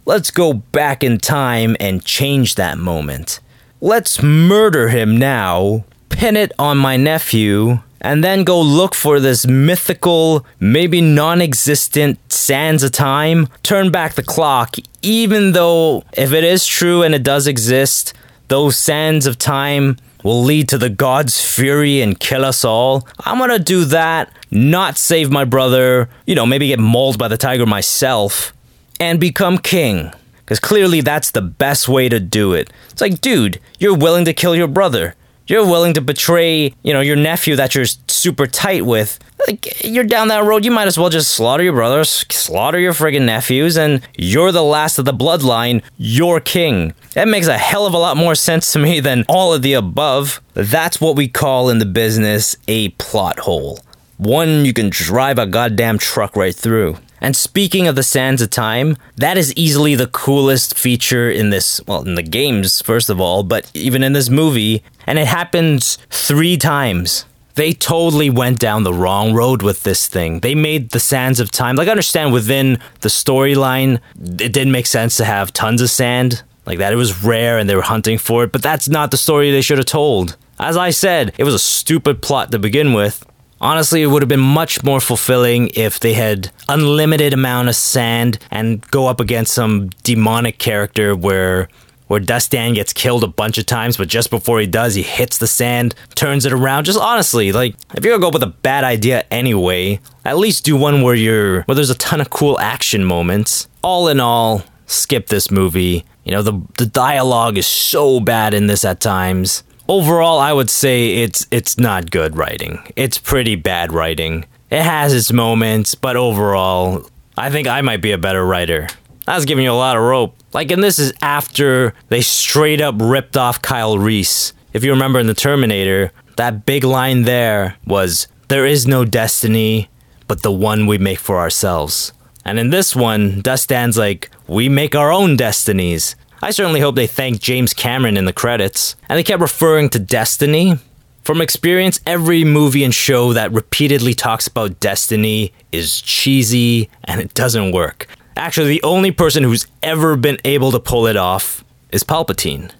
Let's 0.04 0.30
go 0.30 0.52
back 0.52 1.02
in 1.02 1.16
time 1.16 1.78
and 1.80 2.04
change 2.04 2.56
that 2.56 2.76
moment. 2.76 3.40
Let's 3.80 4.22
murder 4.22 4.90
him 4.90 5.16
now, 5.16 5.86
pin 6.10 6.36
it 6.36 6.52
on 6.58 6.76
my 6.76 6.98
nephew, 6.98 7.78
and 8.00 8.24
then 8.24 8.44
go 8.44 8.60
look 8.60 8.94
for 8.94 9.20
this 9.20 9.46
mythical, 9.46 10.46
maybe 10.58 11.00
non 11.00 11.42
existent 11.42 12.18
sands 12.32 12.82
of 12.82 12.92
time, 12.92 13.48
turn 13.62 13.90
back 13.90 14.14
the 14.14 14.22
clock, 14.22 14.76
even 15.02 15.52
though 15.52 16.04
if 16.14 16.32
it 16.32 16.44
is 16.44 16.66
true 16.66 17.02
and 17.02 17.14
it 17.14 17.22
does 17.22 17.46
exist, 17.46 18.14
those 18.48 18.76
sands 18.76 19.26
of 19.26 19.38
time 19.38 19.96
will 20.24 20.42
lead 20.42 20.68
to 20.68 20.78
the 20.78 20.90
god's 20.90 21.40
fury 21.40 22.00
and 22.00 22.20
kill 22.20 22.44
us 22.44 22.64
all. 22.64 23.06
I'm 23.24 23.38
gonna 23.38 23.58
do 23.58 23.84
that, 23.86 24.32
not 24.50 24.98
save 24.98 25.30
my 25.30 25.44
brother, 25.44 26.08
you 26.26 26.34
know, 26.34 26.46
maybe 26.46 26.68
get 26.68 26.78
mauled 26.78 27.18
by 27.18 27.28
the 27.28 27.36
tiger 27.36 27.66
myself, 27.66 28.52
and 28.98 29.20
become 29.20 29.58
king. 29.58 30.12
Because 30.40 30.58
clearly 30.58 31.00
that's 31.00 31.30
the 31.30 31.42
best 31.42 31.88
way 31.88 32.08
to 32.08 32.18
do 32.18 32.54
it. 32.54 32.72
It's 32.90 33.00
like, 33.00 33.20
dude, 33.20 33.60
you're 33.78 33.96
willing 33.96 34.24
to 34.24 34.32
kill 34.32 34.56
your 34.56 34.66
brother 34.66 35.14
you're 35.50 35.66
willing 35.66 35.94
to 35.94 36.00
betray, 36.00 36.72
you 36.82 36.92
know, 36.92 37.00
your 37.00 37.16
nephew 37.16 37.56
that 37.56 37.74
you're 37.74 37.84
super 38.06 38.46
tight 38.46 38.86
with. 38.86 39.18
Like, 39.46 39.84
you're 39.84 40.04
down 40.04 40.28
that 40.28 40.44
road, 40.44 40.64
you 40.64 40.70
might 40.70 40.86
as 40.86 40.96
well 40.96 41.08
just 41.10 41.32
slaughter 41.32 41.64
your 41.64 41.72
brothers, 41.72 42.24
slaughter 42.30 42.78
your 42.78 42.92
friggin' 42.92 43.24
nephews, 43.24 43.76
and 43.76 44.00
you're 44.16 44.52
the 44.52 44.62
last 44.62 44.98
of 44.98 45.06
the 45.06 45.12
bloodline, 45.12 45.82
you're 45.96 46.40
king. 46.40 46.94
That 47.14 47.26
makes 47.26 47.48
a 47.48 47.58
hell 47.58 47.86
of 47.86 47.94
a 47.94 47.98
lot 47.98 48.16
more 48.16 48.34
sense 48.36 48.72
to 48.72 48.78
me 48.78 49.00
than 49.00 49.24
all 49.28 49.52
of 49.52 49.62
the 49.62 49.72
above. 49.72 50.40
That's 50.54 51.00
what 51.00 51.16
we 51.16 51.26
call 51.26 51.68
in 51.68 51.78
the 51.78 51.86
business 51.86 52.56
a 52.68 52.90
plot 52.90 53.40
hole. 53.40 53.80
One 54.18 54.64
you 54.64 54.72
can 54.72 54.90
drive 54.90 55.38
a 55.38 55.46
goddamn 55.46 55.98
truck 55.98 56.36
right 56.36 56.54
through. 56.54 56.98
And 57.20 57.36
speaking 57.36 57.86
of 57.86 57.96
the 57.96 58.02
sands 58.02 58.40
of 58.40 58.50
time, 58.50 58.96
that 59.16 59.36
is 59.36 59.54
easily 59.54 59.94
the 59.94 60.06
coolest 60.06 60.78
feature 60.78 61.30
in 61.30 61.50
this, 61.50 61.80
well, 61.86 62.02
in 62.02 62.14
the 62.14 62.22
games, 62.22 62.80
first 62.80 63.10
of 63.10 63.20
all, 63.20 63.42
but 63.42 63.70
even 63.74 64.02
in 64.02 64.12
this 64.12 64.30
movie. 64.30 64.82
And 65.06 65.18
it 65.18 65.26
happens 65.26 65.98
three 66.08 66.56
times. 66.56 67.26
They 67.56 67.72
totally 67.72 68.30
went 68.30 68.58
down 68.58 68.84
the 68.84 68.94
wrong 68.94 69.34
road 69.34 69.60
with 69.60 69.82
this 69.82 70.08
thing. 70.08 70.40
They 70.40 70.54
made 70.54 70.90
the 70.90 71.00
sands 71.00 71.40
of 71.40 71.50
time. 71.50 71.76
Like, 71.76 71.88
I 71.88 71.90
understand 71.90 72.32
within 72.32 72.78
the 73.00 73.08
storyline, 73.08 74.00
it 74.18 74.52
didn't 74.52 74.72
make 74.72 74.86
sense 74.86 75.16
to 75.18 75.24
have 75.24 75.52
tons 75.52 75.82
of 75.82 75.90
sand. 75.90 76.42
Like 76.64 76.78
that, 76.78 76.92
it 76.92 76.96
was 76.96 77.24
rare 77.24 77.58
and 77.58 77.68
they 77.68 77.74
were 77.74 77.82
hunting 77.82 78.16
for 78.16 78.44
it, 78.44 78.52
but 78.52 78.62
that's 78.62 78.88
not 78.88 79.10
the 79.10 79.16
story 79.16 79.50
they 79.50 79.62
should 79.62 79.78
have 79.78 79.86
told. 79.86 80.36
As 80.58 80.76
I 80.76 80.90
said, 80.90 81.34
it 81.38 81.44
was 81.44 81.54
a 81.54 81.58
stupid 81.58 82.22
plot 82.22 82.52
to 82.52 82.58
begin 82.58 82.92
with, 82.92 83.26
Honestly, 83.60 84.02
it 84.02 84.06
would 84.06 84.22
have 84.22 84.28
been 84.28 84.40
much 84.40 84.82
more 84.82 85.00
fulfilling 85.00 85.70
if 85.74 86.00
they 86.00 86.14
had 86.14 86.50
unlimited 86.68 87.34
amount 87.34 87.68
of 87.68 87.76
sand 87.76 88.38
and 88.50 88.80
go 88.90 89.06
up 89.06 89.20
against 89.20 89.52
some 89.52 89.90
demonic 90.02 90.58
character 90.58 91.14
where 91.14 91.68
where 92.06 92.18
Dustan 92.18 92.74
gets 92.74 92.92
killed 92.92 93.22
a 93.22 93.28
bunch 93.28 93.56
of 93.56 93.66
times, 93.66 93.96
but 93.96 94.08
just 94.08 94.30
before 94.30 94.58
he 94.58 94.66
does, 94.66 94.96
he 94.96 95.02
hits 95.02 95.38
the 95.38 95.46
sand, 95.46 95.94
turns 96.16 96.44
it 96.44 96.52
around. 96.52 96.82
Just 96.82 96.98
honestly, 96.98 97.52
like 97.52 97.76
if 97.94 98.04
you're 98.04 98.12
gonna 98.12 98.20
go 98.20 98.28
up 98.28 98.34
with 98.34 98.42
a 98.42 98.48
bad 98.62 98.82
idea 98.82 99.24
anyway, 99.30 100.00
at 100.24 100.36
least 100.36 100.64
do 100.64 100.76
one 100.76 101.02
where 101.02 101.14
you're 101.14 101.62
where 101.62 101.74
there's 101.76 101.90
a 101.90 101.94
ton 101.96 102.20
of 102.20 102.30
cool 102.30 102.58
action 102.58 103.04
moments. 103.04 103.68
All 103.82 104.08
in 104.08 104.18
all, 104.18 104.64
skip 104.86 105.26
this 105.28 105.50
movie. 105.50 106.04
You 106.24 106.32
know, 106.32 106.42
the 106.42 106.60
the 106.78 106.86
dialogue 106.86 107.58
is 107.58 107.66
so 107.66 108.20
bad 108.20 108.54
in 108.54 108.66
this 108.66 108.84
at 108.84 109.00
times 109.00 109.62
overall, 109.90 110.38
I 110.38 110.52
would 110.52 110.70
say 110.70 111.16
it's 111.16 111.46
it's 111.50 111.76
not 111.76 112.10
good 112.10 112.36
writing. 112.36 112.80
It's 112.94 113.18
pretty 113.18 113.56
bad 113.56 113.92
writing. 113.92 114.46
It 114.70 114.82
has 114.82 115.12
its 115.12 115.32
moments, 115.32 115.96
but 115.96 116.16
overall, 116.16 117.10
I 117.36 117.50
think 117.50 117.66
I 117.66 117.80
might 117.82 118.00
be 118.00 118.12
a 118.12 118.18
better 118.18 118.46
writer. 118.46 118.86
I 119.26 119.34
was 119.34 119.44
giving 119.44 119.64
you 119.64 119.72
a 119.72 119.74
lot 119.74 119.96
of 119.96 120.02
rope. 120.02 120.36
Like, 120.52 120.70
and 120.70 120.82
this 120.82 120.98
is 120.98 121.12
after 121.22 121.92
they 122.08 122.20
straight 122.20 122.80
up 122.80 122.94
ripped 122.98 123.36
off 123.36 123.60
Kyle 123.60 123.98
Reese. 123.98 124.52
If 124.72 124.84
you 124.84 124.92
remember 124.92 125.18
in 125.18 125.26
The 125.26 125.34
Terminator, 125.34 126.12
that 126.36 126.64
big 126.64 126.84
line 126.84 127.24
there 127.24 127.76
was, 127.84 128.28
There 128.48 128.66
is 128.66 128.86
no 128.86 129.04
destiny 129.04 129.88
but 130.28 130.42
the 130.42 130.52
one 130.52 130.86
we 130.86 130.98
make 130.98 131.18
for 131.18 131.38
ourselves. 131.38 132.12
And 132.44 132.58
in 132.58 132.70
this 132.70 132.94
one, 132.94 133.42
Dastan's 133.42 133.98
like, 133.98 134.30
We 134.46 134.68
make 134.68 134.94
our 134.94 135.10
own 135.12 135.36
destinies. 135.36 136.14
I 136.42 136.52
certainly 136.52 136.80
hope 136.80 136.94
they 136.94 137.06
thank 137.06 137.40
James 137.40 137.74
Cameron 137.74 138.16
in 138.16 138.24
the 138.24 138.32
credits. 138.32 138.96
And 139.08 139.18
they 139.18 139.22
kept 139.22 139.42
referring 139.42 139.90
to 139.90 139.98
Destiny. 139.98 140.76
From 141.22 141.42
experience, 141.42 142.00
every 142.06 142.44
movie 142.44 142.82
and 142.82 142.94
show 142.94 143.34
that 143.34 143.52
repeatedly 143.52 144.14
talks 144.14 144.46
about 144.46 144.80
Destiny 144.80 145.52
is 145.70 146.00
cheesy 146.00 146.88
and 147.04 147.20
it 147.20 147.34
doesn't 147.34 147.72
work. 147.72 148.06
Actually, 148.36 148.68
the 148.68 148.82
only 148.82 149.10
person 149.10 149.42
who's 149.42 149.66
ever 149.82 150.16
been 150.16 150.38
able 150.44 150.72
to 150.72 150.80
pull 150.80 151.06
it 151.06 151.16
off 151.16 151.62
is 151.90 152.02
Palpatine. 152.02 152.70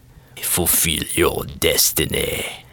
Fulfill 0.40 1.02
your 1.12 1.44
destiny. 1.44 2.64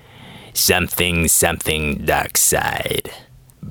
Something, 0.54 1.28
something, 1.28 2.06
dark 2.06 2.38
side. 2.38 3.12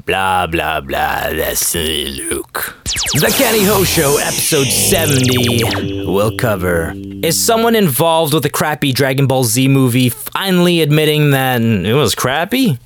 Blah, 0.04 0.46
blah, 0.46 0.80
blah. 0.82 1.30
That's 1.30 1.74
Luke. 1.74 2.76
The 3.14 3.34
Kenny 3.36 3.64
Ho 3.64 3.82
Show, 3.82 4.18
episode 4.18 4.68
70, 4.68 6.04
will 6.06 6.36
cover 6.36 6.92
Is 7.22 7.42
someone 7.42 7.74
involved 7.74 8.34
with 8.34 8.44
a 8.44 8.50
crappy 8.50 8.92
Dragon 8.92 9.26
Ball 9.26 9.44
Z 9.44 9.68
movie 9.68 10.08
finally 10.10 10.82
admitting 10.82 11.30
that 11.30 11.62
it 11.62 11.94
was 11.94 12.14
crappy? 12.14 12.78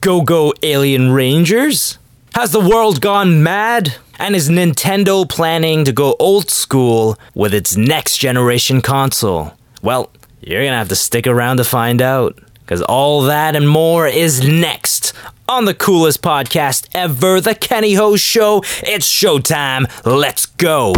Go 0.00 0.20
Go 0.20 0.52
Alien 0.62 1.12
Rangers? 1.12 1.98
Has 2.34 2.52
the 2.52 2.60
world 2.60 3.00
gone 3.00 3.42
mad? 3.42 3.94
And 4.18 4.36
is 4.36 4.50
Nintendo 4.50 5.26
planning 5.28 5.84
to 5.86 5.92
go 5.92 6.14
old 6.20 6.50
school 6.50 7.18
with 7.34 7.54
its 7.54 7.74
next 7.74 8.18
generation 8.18 8.82
console? 8.82 9.52
Well, 9.82 10.10
you're 10.42 10.62
gonna 10.62 10.76
have 10.76 10.90
to 10.90 10.94
stick 10.96 11.26
around 11.26 11.56
to 11.56 11.64
find 11.64 12.02
out. 12.02 12.38
Because 12.70 12.82
all 12.82 13.22
that 13.22 13.56
and 13.56 13.68
more 13.68 14.06
is 14.06 14.46
next 14.46 15.12
on 15.48 15.64
the 15.64 15.74
coolest 15.74 16.22
podcast 16.22 16.86
ever, 16.94 17.40
The 17.40 17.56
Kenny 17.56 17.94
Ho 17.94 18.14
Show. 18.14 18.58
It's 18.84 19.12
showtime. 19.12 19.90
Let's 20.06 20.46
go. 20.46 20.92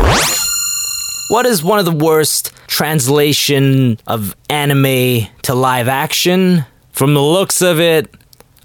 What 1.30 1.46
is 1.46 1.64
one 1.64 1.78
of 1.78 1.86
the 1.86 2.04
worst 2.04 2.52
translation 2.66 3.98
of 4.06 4.36
anime 4.50 5.28
to 5.44 5.54
live 5.54 5.88
action? 5.88 6.66
From 6.90 7.14
the 7.14 7.22
looks 7.22 7.62
of 7.62 7.80
it, 7.80 8.14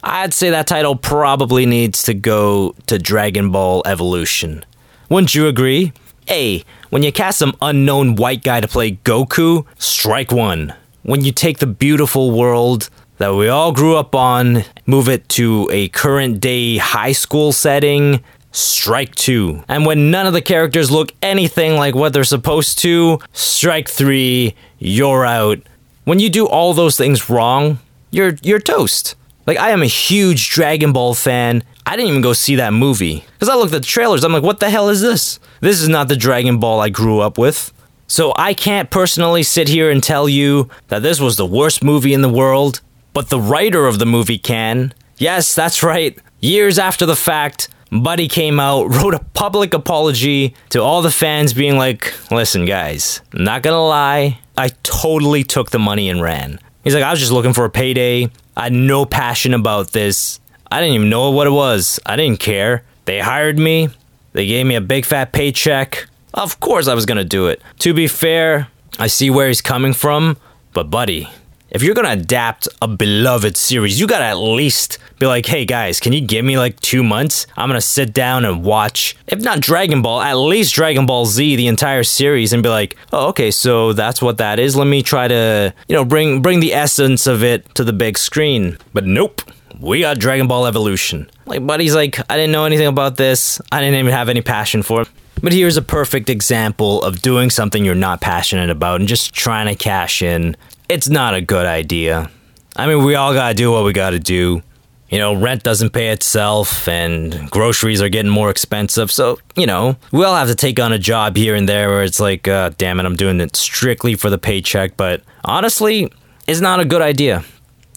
I'd 0.03 0.33
say 0.33 0.49
that 0.49 0.67
title 0.67 0.97
probably 0.97 1.65
needs 1.65 2.03
to 2.03 2.13
go 2.13 2.75
to 2.87 2.99
Dragon 2.99 3.53
Ball 3.53 3.83
Evolution. 3.85 4.65
Wouldn't 5.07 5.33
you 5.33 5.47
agree? 5.47 5.93
A. 6.29 6.61
When 6.89 7.03
you 7.03 7.13
cast 7.13 7.39
some 7.39 7.55
unknown 7.61 8.17
white 8.17 8.43
guy 8.43 8.59
to 8.59 8.67
play 8.67 8.97
Goku, 9.05 9.65
strike 9.77 10.33
one. 10.33 10.73
When 11.03 11.23
you 11.23 11.31
take 11.31 11.59
the 11.59 11.67
beautiful 11.67 12.31
world 12.31 12.89
that 13.17 13.35
we 13.35 13.47
all 13.47 13.71
grew 13.71 13.95
up 13.95 14.15
on, 14.15 14.63
move 14.85 15.09
it 15.09 15.27
to 15.29 15.69
a 15.71 15.87
current 15.89 16.39
day 16.39 16.77
high 16.77 17.11
school 17.11 17.51
setting, 17.51 18.23
strike 18.51 19.15
two. 19.15 19.63
And 19.67 19.85
when 19.85 20.11
none 20.11 20.27
of 20.27 20.33
the 20.33 20.41
characters 20.41 20.91
look 20.91 21.11
anything 21.21 21.75
like 21.75 21.95
what 21.95 22.13
they're 22.13 22.23
supposed 22.23 22.79
to, 22.79 23.19
strike 23.33 23.89
three, 23.89 24.55
you're 24.79 25.25
out. 25.25 25.59
When 26.05 26.19
you 26.19 26.29
do 26.29 26.47
all 26.47 26.73
those 26.73 26.97
things 26.97 27.29
wrong, 27.29 27.79
you're 28.11 28.37
you're 28.41 28.59
toast. 28.59 29.15
Like 29.45 29.57
I 29.57 29.71
am 29.71 29.81
a 29.81 29.87
huge 29.87 30.49
Dragon 30.49 30.93
Ball 30.93 31.13
fan. 31.13 31.63
I 31.85 31.95
didn't 31.95 32.09
even 32.09 32.21
go 32.21 32.33
see 32.33 32.55
that 32.55 32.73
movie 32.73 33.23
because 33.33 33.49
I 33.49 33.55
looked 33.55 33.73
at 33.73 33.81
the 33.81 33.87
trailers. 33.87 34.23
I'm 34.23 34.33
like, 34.33 34.43
what 34.43 34.59
the 34.59 34.69
hell 34.69 34.89
is 34.89 35.01
this? 35.01 35.39
This 35.61 35.81
is 35.81 35.89
not 35.89 36.07
the 36.07 36.15
Dragon 36.15 36.59
Ball 36.59 36.79
I 36.79 36.89
grew 36.89 37.19
up 37.19 37.37
with. 37.37 37.73
So 38.07 38.33
I 38.37 38.53
can't 38.53 38.89
personally 38.89 39.43
sit 39.43 39.67
here 39.67 39.89
and 39.89 40.01
tell 40.01 40.29
you 40.29 40.69
that 40.87 41.01
this 41.01 41.19
was 41.19 41.35
the 41.35 41.45
worst 41.45 41.83
movie 41.83 42.13
in 42.13 42.21
the 42.21 42.29
world 42.29 42.81
but 43.17 43.29
the 43.29 43.41
writer 43.41 43.87
of 43.87 43.97
the 43.97 44.05
movie 44.05 44.37
can. 44.37 44.93
Yes, 45.17 45.55
that's 45.55 45.81
right. 45.81 46.15
Years 46.39 46.77
after 46.77 47.03
the 47.03 47.15
fact, 47.15 47.67
Buddy 47.91 48.27
came 48.27 48.59
out, 48.59 48.83
wrote 48.93 49.15
a 49.15 49.25
public 49.33 49.73
apology 49.73 50.53
to 50.69 50.83
all 50.83 51.01
the 51.01 51.09
fans, 51.09 51.51
being 51.51 51.77
like, 51.79 52.13
listen, 52.29 52.65
guys, 52.65 53.21
not 53.33 53.63
gonna 53.63 53.83
lie, 53.83 54.37
I 54.55 54.69
totally 54.83 55.43
took 55.43 55.71
the 55.71 55.79
money 55.79 56.09
and 56.09 56.21
ran. 56.21 56.59
He's 56.83 56.93
like, 56.93 57.03
I 57.03 57.09
was 57.09 57.19
just 57.19 57.31
looking 57.31 57.53
for 57.53 57.65
a 57.65 57.71
payday. 57.71 58.29
I 58.55 58.65
had 58.65 58.73
no 58.73 59.03
passion 59.03 59.55
about 59.55 59.93
this. 59.93 60.39
I 60.69 60.79
didn't 60.79 60.93
even 60.93 61.09
know 61.09 61.31
what 61.31 61.47
it 61.47 61.49
was. 61.49 61.99
I 62.05 62.17
didn't 62.17 62.39
care. 62.39 62.83
They 63.05 63.17
hired 63.17 63.57
me, 63.57 63.89
they 64.33 64.45
gave 64.45 64.67
me 64.67 64.75
a 64.75 64.81
big 64.81 65.05
fat 65.05 65.31
paycheck. 65.31 66.05
Of 66.35 66.59
course, 66.59 66.87
I 66.87 66.93
was 66.93 67.07
gonna 67.07 67.23
do 67.23 67.47
it. 67.47 67.63
To 67.79 67.95
be 67.95 68.07
fair, 68.07 68.67
I 68.99 69.07
see 69.07 69.31
where 69.31 69.47
he's 69.47 69.61
coming 69.61 69.93
from, 69.93 70.37
but 70.71 70.91
Buddy, 70.91 71.31
if 71.77 71.83
you're 71.83 71.93
gonna 71.93 72.09
adapt 72.09 72.67
a 72.81 72.87
beloved 72.87 73.55
series, 73.55 73.99
you 73.99 74.07
gotta 74.07 74.25
at 74.25 74.37
least 74.39 74.97
be 75.19 75.27
like, 75.27 75.45
hey 75.45 75.63
guys, 75.63 75.99
can 75.99 76.11
you 76.11 76.21
give 76.21 76.43
me 76.43 76.57
like 76.57 76.79
two 76.79 77.03
months? 77.03 77.45
I'm 77.55 77.69
gonna 77.69 77.81
sit 77.81 78.13
down 78.13 78.45
and 78.45 78.63
watch, 78.63 79.15
if 79.27 79.41
not 79.41 79.59
Dragon 79.59 80.01
Ball, 80.01 80.19
at 80.21 80.33
least 80.33 80.73
Dragon 80.73 81.05
Ball 81.05 81.27
Z, 81.27 81.55
the 81.55 81.67
entire 81.67 82.03
series, 82.03 82.51
and 82.51 82.63
be 82.63 82.69
like, 82.69 82.97
oh, 83.13 83.27
okay, 83.27 83.51
so 83.51 83.93
that's 83.93 84.23
what 84.23 84.39
that 84.39 84.57
is. 84.57 84.75
Let 84.75 84.87
me 84.87 85.03
try 85.03 85.27
to, 85.27 85.71
you 85.87 85.95
know, 85.95 86.03
bring 86.03 86.41
bring 86.41 86.61
the 86.61 86.73
essence 86.73 87.27
of 87.27 87.43
it 87.43 87.75
to 87.75 87.83
the 87.83 87.93
big 87.93 88.17
screen. 88.17 88.79
But 88.91 89.05
nope. 89.05 89.43
We 89.79 89.99
got 89.99 90.17
Dragon 90.17 90.47
Ball 90.47 90.65
Evolution. 90.65 91.29
Like, 91.45 91.67
buddy's 91.67 91.93
like, 91.93 92.19
I 92.31 92.35
didn't 92.35 92.51
know 92.51 92.65
anything 92.65 92.87
about 92.87 93.17
this. 93.17 93.61
I 93.71 93.81
didn't 93.81 93.99
even 93.99 94.11
have 94.11 94.29
any 94.29 94.41
passion 94.41 94.81
for 94.81 95.03
it. 95.03 95.09
But 95.43 95.53
here's 95.53 95.77
a 95.77 95.83
perfect 95.83 96.31
example 96.31 97.03
of 97.03 97.21
doing 97.21 97.51
something 97.51 97.85
you're 97.85 97.93
not 97.93 98.19
passionate 98.19 98.71
about 98.71 98.99
and 98.99 99.07
just 99.07 99.35
trying 99.35 99.67
to 99.67 99.75
cash 99.75 100.23
in. 100.23 100.57
It's 100.89 101.09
not 101.09 101.33
a 101.33 101.41
good 101.41 101.65
idea. 101.65 102.29
I 102.75 102.87
mean, 102.87 103.03
we 103.03 103.15
all 103.15 103.33
gotta 103.33 103.53
do 103.53 103.71
what 103.71 103.83
we 103.83 103.91
gotta 103.91 104.19
do. 104.19 104.61
You 105.09 105.19
know, 105.19 105.33
rent 105.33 105.63
doesn't 105.63 105.91
pay 105.91 106.09
itself 106.09 106.87
and 106.87 107.49
groceries 107.49 108.01
are 108.01 108.09
getting 108.09 108.31
more 108.31 108.49
expensive. 108.49 109.11
So, 109.11 109.39
you 109.55 109.65
know, 109.65 109.97
we 110.11 110.23
all 110.23 110.35
have 110.35 110.49
to 110.49 110.55
take 110.55 110.79
on 110.79 110.91
a 110.91 110.99
job 110.99 111.35
here 111.35 111.55
and 111.55 111.67
there 111.67 111.89
where 111.89 112.03
it's 112.03 112.19
like, 112.19 112.47
uh, 112.47 112.71
damn 112.77 112.99
it, 112.99 113.05
I'm 113.05 113.15
doing 113.15 113.39
it 113.39 113.55
strictly 113.55 114.15
for 114.15 114.29
the 114.29 114.37
paycheck. 114.37 114.97
But 114.97 115.23
honestly, 115.45 116.11
it's 116.45 116.61
not 116.61 116.79
a 116.79 116.85
good 116.85 117.01
idea. 117.01 117.43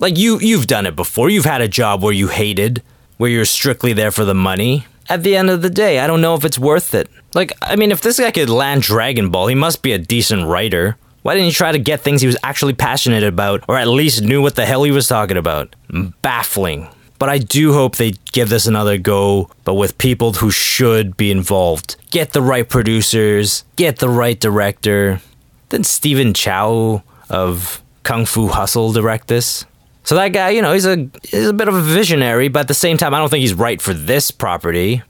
Like 0.00 0.16
you 0.18 0.38
you've 0.40 0.66
done 0.66 0.86
it 0.86 0.96
before. 0.96 1.30
You've 1.30 1.44
had 1.44 1.60
a 1.60 1.68
job 1.68 2.02
where 2.02 2.12
you 2.12 2.28
hated, 2.28 2.82
where 3.18 3.30
you're 3.30 3.44
strictly 3.44 3.92
there 3.92 4.10
for 4.10 4.24
the 4.24 4.34
money. 4.34 4.86
At 5.08 5.22
the 5.22 5.36
end 5.36 5.50
of 5.50 5.62
the 5.62 5.70
day, 5.70 5.98
I 5.98 6.06
don't 6.06 6.20
know 6.20 6.34
if 6.34 6.44
it's 6.44 6.58
worth 6.58 6.94
it. 6.94 7.08
Like, 7.34 7.52
I 7.62 7.76
mean, 7.76 7.92
if 7.92 8.00
this 8.00 8.18
guy 8.18 8.30
could 8.30 8.50
land 8.50 8.82
Dragon 8.82 9.30
Ball, 9.30 9.48
he 9.48 9.54
must 9.54 9.82
be 9.82 9.92
a 9.92 9.98
decent 9.98 10.46
writer. 10.46 10.96
Why 11.22 11.34
didn't 11.34 11.46
he 11.46 11.52
try 11.52 11.72
to 11.72 11.78
get 11.78 12.00
things 12.00 12.20
he 12.20 12.26
was 12.26 12.36
actually 12.42 12.74
passionate 12.74 13.24
about, 13.24 13.64
or 13.68 13.76
at 13.76 13.88
least 13.88 14.22
knew 14.22 14.40
what 14.40 14.54
the 14.54 14.64
hell 14.64 14.84
he 14.84 14.90
was 14.90 15.06
talking 15.06 15.36
about? 15.36 15.76
Baffling. 16.22 16.88
But 17.18 17.28
I 17.28 17.36
do 17.36 17.74
hope 17.74 17.96
they 17.96 18.12
give 18.32 18.48
this 18.48 18.66
another 18.66 18.96
go, 18.96 19.50
but 19.64 19.74
with 19.74 19.98
people 19.98 20.32
who 20.32 20.50
should 20.50 21.18
be 21.18 21.30
involved. 21.30 21.96
Get 22.10 22.32
the 22.32 22.40
right 22.40 22.66
producers, 22.66 23.64
get 23.76 23.98
the 23.98 24.08
right 24.08 24.40
director. 24.40 25.20
Then 25.68 25.84
Stephen 25.84 26.32
Chow 26.32 27.02
of 27.28 27.82
Kung 28.04 28.24
Fu 28.24 28.48
Hustle 28.48 28.92
direct 28.92 29.28
this. 29.28 29.66
So 30.04 30.14
that 30.14 30.28
guy, 30.28 30.50
you 30.50 30.62
know, 30.62 30.72
he's 30.72 30.86
a 30.86 31.10
he's 31.22 31.48
a 31.48 31.52
bit 31.52 31.68
of 31.68 31.74
a 31.74 31.82
visionary, 31.82 32.48
but 32.48 32.60
at 32.60 32.68
the 32.68 32.74
same 32.74 32.96
time, 32.96 33.12
I 33.12 33.18
don't 33.18 33.28
think 33.28 33.42
he's 33.42 33.54
right 33.54 33.80
for 33.82 33.92
this 33.92 34.30
property. 34.30 35.02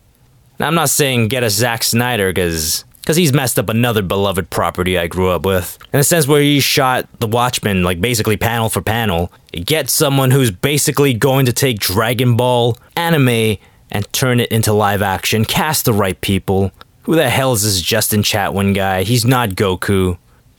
Now, 0.59 0.67
I'm 0.67 0.75
not 0.75 0.91
saying 0.91 1.29
get 1.29 1.45
a 1.45 1.49
Zack 1.49 1.85
Snyder 1.85 2.31
because 2.31 2.85
because 3.11 3.17
he's 3.17 3.33
messed 3.33 3.59
up 3.59 3.69
another 3.69 4.03
beloved 4.03 4.51
property 4.51 4.97
I 4.97 5.09
grew 5.09 5.31
up 5.31 5.45
with. 5.45 5.81
In 5.93 5.99
a 5.99 6.05
sense 6.05 6.29
where 6.29 6.41
he 6.41 6.61
shot 6.61 7.09
The 7.19 7.27
Watchmen, 7.27 7.83
like 7.83 8.01
basically 8.01 8.37
panel 8.37 8.69
for 8.69 8.83
panel. 8.83 9.33
Get 9.51 9.91
someone 9.91 10.31
who's 10.31 10.53
basically 10.53 11.13
going 11.13 11.47
to 11.47 11.53
take 11.53 11.81
Dragon 11.81 12.37
Ball 12.37 12.79
anime 12.95 13.57
and 13.91 14.13
turn 14.13 14.39
it 14.39 14.53
into 14.53 14.73
live 14.73 15.03
action. 15.03 15.45
Cast 15.45 15.87
the 15.87 15.93
right 15.93 16.21
people. 16.21 16.71
Who 17.03 17.17
the 17.17 17.29
hell 17.29 17.53
is 17.53 17.65
this 17.65 17.83
Justin 17.83 18.23
Chatwin 18.23 18.77
guy? 18.77 19.03
He's 19.03 19.25
not 19.25 19.51
Goku 19.51 20.17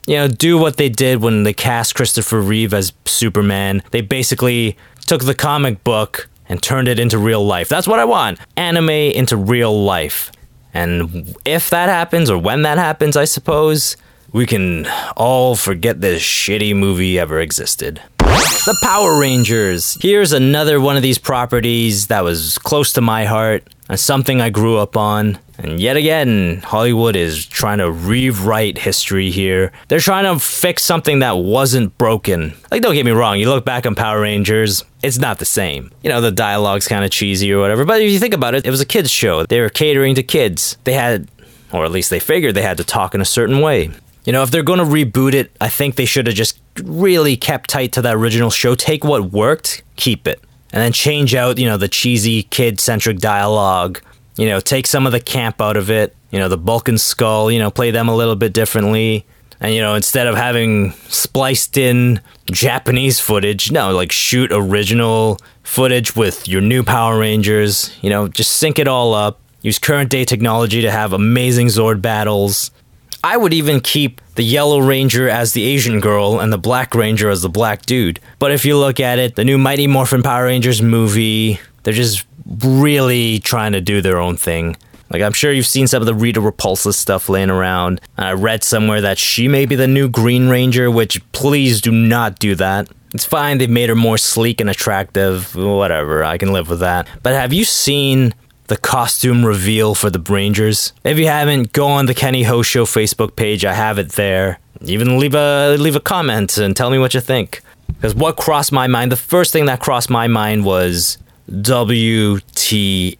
you 0.07 0.15
know, 0.15 0.27
do 0.27 0.57
what 0.57 0.75
they 0.75 0.89
did 0.89 1.21
when 1.21 1.43
they 1.43 1.53
cast 1.53 1.95
Christopher 1.95 2.41
Reeve 2.41 2.73
as 2.73 2.91
Superman. 3.05 3.81
They 3.91 4.01
basically 4.01 4.75
took 5.05 5.23
the 5.23 5.35
comic 5.35 5.85
book 5.85 6.27
and 6.49 6.61
turned 6.61 6.89
it 6.89 6.99
into 6.99 7.17
real 7.17 7.45
life. 7.45 7.69
That's 7.69 7.87
what 7.87 7.99
I 7.99 8.03
want. 8.03 8.39
Anime 8.57 8.89
into 8.89 9.37
real 9.37 9.83
life. 9.85 10.31
And 10.73 11.35
if 11.45 11.69
that 11.69 11.89
happens, 11.89 12.29
or 12.29 12.37
when 12.37 12.61
that 12.61 12.77
happens, 12.77 13.17
I 13.17 13.25
suppose, 13.25 13.97
we 14.31 14.45
can 14.45 14.87
all 15.17 15.55
forget 15.55 16.01
this 16.01 16.21
shitty 16.21 16.75
movie 16.75 17.19
ever 17.19 17.39
existed. 17.39 18.01
The 18.17 18.77
Power 18.81 19.19
Rangers. 19.19 19.97
Here's 20.01 20.31
another 20.31 20.79
one 20.79 20.95
of 20.95 21.01
these 21.01 21.17
properties 21.17 22.07
that 22.07 22.23
was 22.23 22.57
close 22.59 22.93
to 22.93 23.01
my 23.01 23.25
heart 23.25 23.67
something 23.95 24.39
I 24.39 24.49
grew 24.49 24.77
up 24.77 24.95
on. 24.95 25.37
And 25.63 25.79
yet 25.79 25.95
again, 25.95 26.61
Hollywood 26.63 27.15
is 27.15 27.45
trying 27.45 27.77
to 27.77 27.91
rewrite 27.91 28.79
history 28.79 29.29
here. 29.29 29.71
They're 29.87 29.99
trying 29.99 30.23
to 30.23 30.39
fix 30.39 30.83
something 30.83 31.19
that 31.19 31.37
wasn't 31.37 31.97
broken. 31.97 32.53
Like, 32.71 32.81
don't 32.81 32.95
get 32.95 33.05
me 33.05 33.11
wrong, 33.11 33.37
you 33.37 33.47
look 33.47 33.63
back 33.63 33.85
on 33.85 33.93
Power 33.93 34.21
Rangers, 34.21 34.83
it's 35.03 35.17
not 35.17 35.39
the 35.39 35.45
same. 35.45 35.91
You 36.03 36.09
know, 36.09 36.21
the 36.21 36.31
dialogue's 36.31 36.87
kind 36.87 37.05
of 37.05 37.11
cheesy 37.11 37.51
or 37.53 37.59
whatever, 37.59 37.85
but 37.85 38.01
if 38.01 38.11
you 38.11 38.19
think 38.19 38.33
about 38.33 38.55
it, 38.55 38.65
it 38.65 38.71
was 38.71 38.81
a 38.81 38.85
kids' 38.85 39.11
show. 39.11 39.45
They 39.45 39.61
were 39.61 39.69
catering 39.69 40.15
to 40.15 40.23
kids. 40.23 40.77
They 40.83 40.93
had, 40.93 41.29
or 41.71 41.85
at 41.85 41.91
least 41.91 42.09
they 42.09 42.19
figured 42.19 42.55
they 42.55 42.61
had 42.61 42.77
to 42.77 42.83
talk 42.83 43.13
in 43.13 43.21
a 43.21 43.25
certain 43.25 43.59
way. 43.59 43.91
You 44.25 44.33
know, 44.33 44.43
if 44.43 44.51
they're 44.51 44.63
going 44.63 44.79
to 44.79 44.85
reboot 44.85 45.33
it, 45.33 45.51
I 45.59 45.67
think 45.69 45.95
they 45.95 46.05
should 46.05 46.27
have 46.27 46.35
just 46.35 46.59
really 46.83 47.35
kept 47.35 47.69
tight 47.69 47.91
to 47.93 48.01
that 48.03 48.15
original 48.15 48.49
show. 48.49 48.75
Take 48.75 49.03
what 49.03 49.31
worked, 49.31 49.83
keep 49.95 50.27
it. 50.27 50.41
And 50.73 50.81
then 50.81 50.93
change 50.93 51.35
out, 51.35 51.57
you 51.57 51.65
know, 51.65 51.77
the 51.77 51.87
cheesy 51.87 52.43
kid 52.43 52.79
centric 52.79 53.17
dialogue 53.17 54.01
you 54.35 54.47
know, 54.47 54.59
take 54.59 54.87
some 54.87 55.05
of 55.05 55.11
the 55.11 55.19
camp 55.19 55.61
out 55.61 55.77
of 55.77 55.89
it. 55.89 56.15
You 56.31 56.39
know, 56.39 56.49
the 56.49 56.57
Bulk 56.57 56.87
and 56.87 56.99
Skull, 56.99 57.51
you 57.51 57.59
know, 57.59 57.71
play 57.71 57.91
them 57.91 58.07
a 58.07 58.15
little 58.15 58.35
bit 58.35 58.53
differently. 58.53 59.25
And, 59.59 59.73
you 59.75 59.81
know, 59.81 59.93
instead 59.93 60.27
of 60.27 60.35
having 60.35 60.91
spliced 61.07 61.77
in 61.77 62.21
Japanese 62.45 63.19
footage, 63.19 63.71
no, 63.71 63.91
like 63.91 64.11
shoot 64.11 64.51
original 64.51 65.37
footage 65.63 66.15
with 66.15 66.47
your 66.47 66.61
new 66.61 66.83
Power 66.83 67.19
Rangers. 67.19 67.95
You 68.01 68.09
know, 68.09 68.27
just 68.27 68.53
sync 68.53 68.79
it 68.79 68.87
all 68.87 69.13
up. 69.13 69.39
Use 69.61 69.77
current 69.77 70.09
day 70.09 70.25
technology 70.25 70.81
to 70.81 70.89
have 70.89 71.13
amazing 71.13 71.67
Zord 71.67 72.01
battles. 72.01 72.71
I 73.23 73.37
would 73.37 73.53
even 73.53 73.79
keep 73.79 74.19
the 74.33 74.43
Yellow 74.43 74.79
Ranger 74.79 75.29
as 75.29 75.53
the 75.53 75.63
Asian 75.63 75.99
girl 75.99 76.39
and 76.39 76.51
the 76.51 76.57
Black 76.57 76.95
Ranger 76.95 77.29
as 77.29 77.43
the 77.43 77.49
black 77.49 77.83
dude. 77.85 78.19
But 78.39 78.51
if 78.51 78.65
you 78.65 78.77
look 78.77 78.99
at 78.99 79.19
it, 79.19 79.35
the 79.35 79.43
new 79.43 79.59
Mighty 79.59 79.85
Morphin 79.85 80.23
Power 80.23 80.45
Rangers 80.45 80.81
movie, 80.81 81.59
they're 81.83 81.93
just 81.93 82.25
really 82.45 83.39
trying 83.39 83.71
to 83.73 83.81
do 83.81 84.01
their 84.01 84.19
own 84.19 84.37
thing. 84.37 84.77
Like, 85.09 85.21
I'm 85.21 85.33
sure 85.33 85.51
you've 85.51 85.65
seen 85.65 85.87
some 85.87 86.01
of 86.01 86.05
the 86.05 86.13
Rita 86.13 86.39
Repulsa 86.39 86.93
stuff 86.93 87.27
laying 87.27 87.49
around. 87.49 87.99
I 88.17 88.31
read 88.31 88.63
somewhere 88.63 89.01
that 89.01 89.17
she 89.17 89.49
may 89.49 89.65
be 89.65 89.75
the 89.75 89.87
new 89.87 90.07
Green 90.07 90.47
Ranger, 90.47 90.89
which 90.89 91.21
please 91.33 91.81
do 91.81 91.91
not 91.91 92.39
do 92.39 92.55
that. 92.55 92.89
It's 93.13 93.25
fine, 93.25 93.57
they've 93.57 93.69
made 93.69 93.89
her 93.89 93.95
more 93.95 94.17
sleek 94.17 94.61
and 94.61 94.69
attractive. 94.69 95.53
Whatever, 95.53 96.23
I 96.23 96.37
can 96.37 96.53
live 96.53 96.69
with 96.69 96.79
that. 96.79 97.07
But 97.23 97.33
have 97.33 97.51
you 97.51 97.65
seen 97.65 98.33
the 98.67 98.77
costume 98.77 99.45
reveal 99.45 99.95
for 99.95 100.09
the 100.09 100.19
Rangers? 100.19 100.93
If 101.03 101.19
you 101.19 101.27
haven't, 101.27 101.73
go 101.73 101.87
on 101.87 102.05
the 102.05 102.13
Kenny 102.13 102.43
Ho 102.43 102.61
Show 102.61 102.85
Facebook 102.85 103.35
page. 103.35 103.65
I 103.65 103.73
have 103.73 103.99
it 103.99 104.13
there. 104.13 104.59
Even 104.79 105.19
leave 105.19 105.35
a 105.35 105.75
leave 105.77 105.97
a 105.97 105.99
comment 105.99 106.57
and 106.57 106.73
tell 106.73 106.89
me 106.89 106.97
what 106.97 107.13
you 107.13 107.19
think. 107.19 107.61
Because 107.87 108.15
what 108.15 108.37
crossed 108.37 108.71
my 108.71 108.87
mind, 108.87 109.11
the 109.11 109.17
first 109.17 109.51
thing 109.51 109.65
that 109.65 109.81
crossed 109.81 110.09
my 110.09 110.27
mind 110.27 110.63
was 110.63 111.17
WTF. 111.51 113.17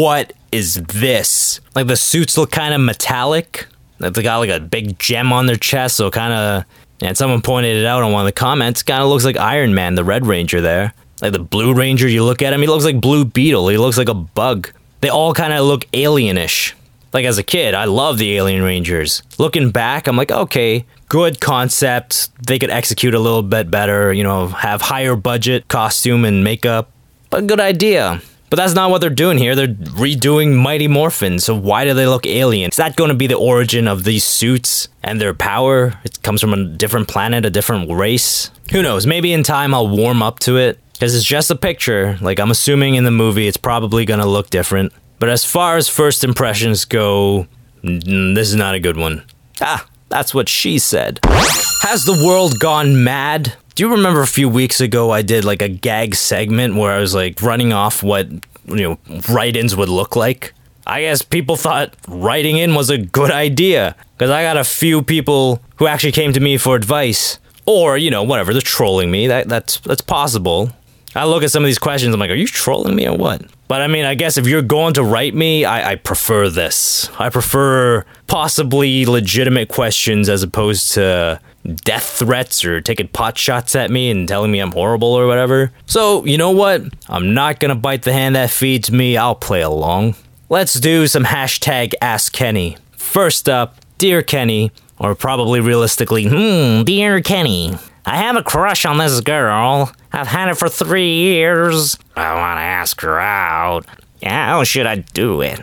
What 0.00 0.32
is 0.52 0.74
this? 0.74 1.60
Like 1.74 1.86
the 1.86 1.96
suits 1.96 2.38
look 2.38 2.50
kind 2.50 2.74
of 2.74 2.80
metallic. 2.80 3.66
They 3.98 4.22
got 4.22 4.38
like 4.38 4.50
a 4.50 4.60
big 4.60 4.98
gem 4.98 5.32
on 5.32 5.46
their 5.46 5.56
chest, 5.56 5.96
so 5.96 6.10
kind 6.10 6.32
of. 6.32 6.64
And 7.02 7.16
someone 7.16 7.40
pointed 7.42 7.76
it 7.76 7.86
out 7.86 8.02
on 8.02 8.12
one 8.12 8.20
of 8.22 8.26
the 8.26 8.32
comments. 8.32 8.82
Kind 8.82 9.02
of 9.02 9.08
looks 9.08 9.24
like 9.24 9.36
Iron 9.36 9.74
Man, 9.74 9.94
the 9.94 10.04
Red 10.04 10.26
Ranger 10.26 10.60
there. 10.60 10.92
Like 11.22 11.32
the 11.32 11.38
Blue 11.38 11.74
Ranger, 11.74 12.08
you 12.08 12.24
look 12.24 12.42
at 12.42 12.52
him, 12.52 12.60
he 12.60 12.66
looks 12.66 12.84
like 12.84 13.00
Blue 13.00 13.24
Beetle. 13.24 13.68
He 13.68 13.78
looks 13.78 13.98
like 13.98 14.08
a 14.08 14.14
bug. 14.14 14.70
They 15.00 15.08
all 15.08 15.34
kind 15.34 15.52
of 15.52 15.64
look 15.64 15.86
alienish. 15.92 16.74
Like 17.12 17.24
as 17.24 17.38
a 17.38 17.42
kid, 17.42 17.74
I 17.74 17.86
love 17.86 18.18
the 18.18 18.36
Alien 18.36 18.62
Rangers. 18.62 19.22
Looking 19.38 19.70
back, 19.70 20.06
I'm 20.06 20.16
like, 20.16 20.30
okay, 20.30 20.84
good 21.08 21.40
concept. 21.40 22.28
They 22.46 22.58
could 22.58 22.70
execute 22.70 23.14
a 23.14 23.18
little 23.18 23.42
bit 23.42 23.70
better, 23.70 24.12
you 24.12 24.22
know, 24.22 24.48
have 24.48 24.80
higher 24.80 25.16
budget 25.16 25.68
costume 25.68 26.24
and 26.24 26.44
makeup. 26.44 26.90
But 27.30 27.46
good 27.46 27.60
idea. 27.60 28.20
But 28.50 28.56
that's 28.56 28.74
not 28.74 28.90
what 28.90 29.00
they're 29.00 29.10
doing 29.10 29.38
here. 29.38 29.54
They're 29.54 29.68
redoing 29.68 30.56
Mighty 30.56 30.88
Morphin. 30.88 31.38
So 31.38 31.54
why 31.54 31.84
do 31.84 31.94
they 31.94 32.08
look 32.08 32.26
alien? 32.26 32.70
Is 32.70 32.76
that 32.76 32.96
going 32.96 33.10
to 33.10 33.14
be 33.14 33.28
the 33.28 33.36
origin 33.36 33.86
of 33.86 34.02
these 34.02 34.24
suits 34.24 34.88
and 35.04 35.20
their 35.20 35.34
power? 35.34 35.94
It 36.02 36.20
comes 36.22 36.40
from 36.40 36.52
a 36.52 36.64
different 36.64 37.06
planet, 37.06 37.44
a 37.44 37.50
different 37.50 37.88
race. 37.90 38.50
Who 38.72 38.82
knows? 38.82 39.06
Maybe 39.06 39.32
in 39.32 39.44
time 39.44 39.72
I'll 39.72 39.88
warm 39.88 40.20
up 40.20 40.40
to 40.40 40.56
it 40.56 40.80
because 40.94 41.14
it's 41.14 41.24
just 41.24 41.52
a 41.52 41.56
picture. 41.56 42.18
Like 42.20 42.40
I'm 42.40 42.50
assuming 42.50 42.96
in 42.96 43.04
the 43.04 43.12
movie 43.12 43.46
it's 43.46 43.56
probably 43.56 44.04
going 44.04 44.20
to 44.20 44.26
look 44.26 44.50
different. 44.50 44.92
But 45.20 45.28
as 45.28 45.44
far 45.44 45.76
as 45.76 45.88
first 45.88 46.24
impressions 46.24 46.84
go, 46.84 47.46
this 47.84 48.48
is 48.48 48.56
not 48.56 48.74
a 48.74 48.80
good 48.80 48.96
one. 48.96 49.22
Ah, 49.60 49.86
that's 50.08 50.34
what 50.34 50.48
she 50.48 50.80
said. 50.80 51.20
Has 51.24 52.04
the 52.04 52.20
world 52.26 52.58
gone 52.58 53.04
mad? 53.04 53.54
Do 53.80 53.86
you 53.86 53.92
remember 53.92 54.20
a 54.20 54.26
few 54.26 54.50
weeks 54.50 54.82
ago 54.82 55.10
I 55.10 55.22
did 55.22 55.42
like 55.42 55.62
a 55.62 55.68
gag 55.70 56.14
segment 56.14 56.76
where 56.76 56.92
I 56.92 56.98
was 56.98 57.14
like 57.14 57.40
running 57.40 57.72
off 57.72 58.02
what, 58.02 58.28
you 58.66 58.76
know, 58.82 58.98
write 59.30 59.56
ins 59.56 59.74
would 59.74 59.88
look 59.88 60.16
like? 60.16 60.52
I 60.86 61.00
guess 61.00 61.22
people 61.22 61.56
thought 61.56 61.96
writing 62.06 62.58
in 62.58 62.74
was 62.74 62.90
a 62.90 62.98
good 62.98 63.30
idea 63.30 63.96
because 64.18 64.28
I 64.28 64.42
got 64.42 64.58
a 64.58 64.64
few 64.64 65.00
people 65.00 65.62
who 65.76 65.86
actually 65.86 66.12
came 66.12 66.34
to 66.34 66.40
me 66.40 66.58
for 66.58 66.76
advice. 66.76 67.38
Or, 67.64 67.96
you 67.96 68.10
know, 68.10 68.22
whatever, 68.22 68.52
they're 68.52 68.60
trolling 68.60 69.10
me. 69.10 69.28
That, 69.28 69.48
that's, 69.48 69.80
that's 69.80 70.02
possible. 70.02 70.72
I 71.16 71.24
look 71.24 71.42
at 71.42 71.50
some 71.50 71.62
of 71.62 71.66
these 71.66 71.78
questions, 71.78 72.12
I'm 72.12 72.20
like, 72.20 72.30
are 72.30 72.34
you 72.34 72.46
trolling 72.46 72.94
me 72.94 73.08
or 73.08 73.16
what? 73.16 73.42
But 73.66 73.80
I 73.80 73.86
mean, 73.86 74.04
I 74.04 74.14
guess 74.14 74.36
if 74.36 74.46
you're 74.46 74.60
going 74.60 74.92
to 74.94 75.02
write 75.02 75.34
me, 75.34 75.64
I, 75.64 75.92
I 75.92 75.94
prefer 75.94 76.50
this. 76.50 77.08
I 77.18 77.30
prefer 77.30 78.04
possibly 78.26 79.06
legitimate 79.06 79.70
questions 79.70 80.28
as 80.28 80.42
opposed 80.42 80.92
to 80.92 81.40
death 81.64 82.04
threats 82.18 82.64
or 82.64 82.80
taking 82.80 83.08
pot 83.08 83.36
shots 83.38 83.74
at 83.76 83.90
me 83.90 84.10
and 84.10 84.26
telling 84.28 84.50
me 84.50 84.58
I'm 84.58 84.72
horrible 84.72 85.12
or 85.12 85.26
whatever. 85.26 85.72
So, 85.86 86.24
you 86.24 86.38
know 86.38 86.50
what? 86.50 86.82
I'm 87.08 87.34
not 87.34 87.60
gonna 87.60 87.74
bite 87.74 88.02
the 88.02 88.12
hand 88.12 88.36
that 88.36 88.50
feeds 88.50 88.90
me, 88.90 89.16
I'll 89.16 89.34
play 89.34 89.62
along. 89.62 90.14
Let's 90.48 90.74
do 90.74 91.06
some 91.06 91.24
hashtag 91.24 91.94
Ask 92.02 92.32
Kenny. 92.32 92.76
First 92.96 93.48
up, 93.48 93.76
Dear 93.98 94.22
Kenny, 94.22 94.72
or 94.98 95.14
probably 95.14 95.60
realistically, 95.60 96.26
hmm, 96.26 96.82
Dear 96.82 97.20
Kenny, 97.20 97.74
I 98.04 98.16
have 98.16 98.36
a 98.36 98.42
crush 98.42 98.84
on 98.84 98.98
this 98.98 99.20
girl. 99.20 99.92
I've 100.12 100.26
had 100.26 100.48
it 100.48 100.56
for 100.56 100.68
three 100.68 101.14
years. 101.14 101.96
I 102.16 102.34
want 102.34 102.58
to 102.58 102.62
ask 102.62 103.00
her 103.02 103.20
out. 103.20 103.86
How 104.22 104.64
should 104.64 104.86
I 104.86 104.96
do 104.96 105.40
it? 105.40 105.60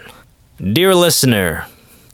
Dear 0.58 0.96
listener, 0.96 1.66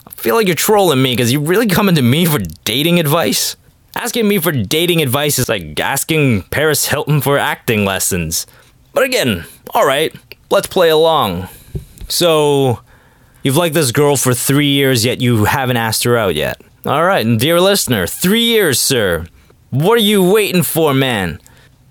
I 0.08 0.12
feel 0.12 0.36
like 0.36 0.48
you're 0.48 0.56
trolling 0.56 1.02
me 1.02 1.14
because 1.14 1.32
you're 1.32 1.42
really 1.42 1.68
coming 1.68 1.96
to 1.96 2.02
me 2.02 2.26
for 2.26 2.40
dating 2.66 3.00
advice. 3.00 3.56
Asking 3.96 4.28
me 4.28 4.40
for 4.40 4.52
dating 4.52 5.02
advice 5.02 5.38
is 5.38 5.48
like 5.48 5.80
asking 5.80 6.44
Paris 6.44 6.88
Hilton 6.88 7.22
for 7.22 7.38
acting 7.38 7.86
lessons. 7.86 8.48
But 8.94 9.04
again, 9.04 9.46
alright, 9.76 10.16
let's 10.50 10.68
play 10.68 10.90
along. 10.90 11.48
So, 12.10 12.82
you've 13.44 13.58
liked 13.58 13.76
this 13.76 13.92
girl 13.92 14.18
for 14.18 14.34
three 14.34 14.68
years, 14.72 15.06
yet 15.06 15.22
you 15.22 15.46
haven't 15.46 15.78
asked 15.78 16.04
her 16.04 16.18
out 16.18 16.36
yet. 16.36 16.60
Alright, 16.86 17.26
and 17.26 17.40
dear 17.40 17.62
listener, 17.62 18.08
three 18.08 18.44
years, 18.44 18.80
sir. 18.80 19.26
What 19.70 19.98
are 19.98 20.02
you 20.02 20.30
waiting 20.30 20.64
for, 20.64 20.94
man? 20.94 21.40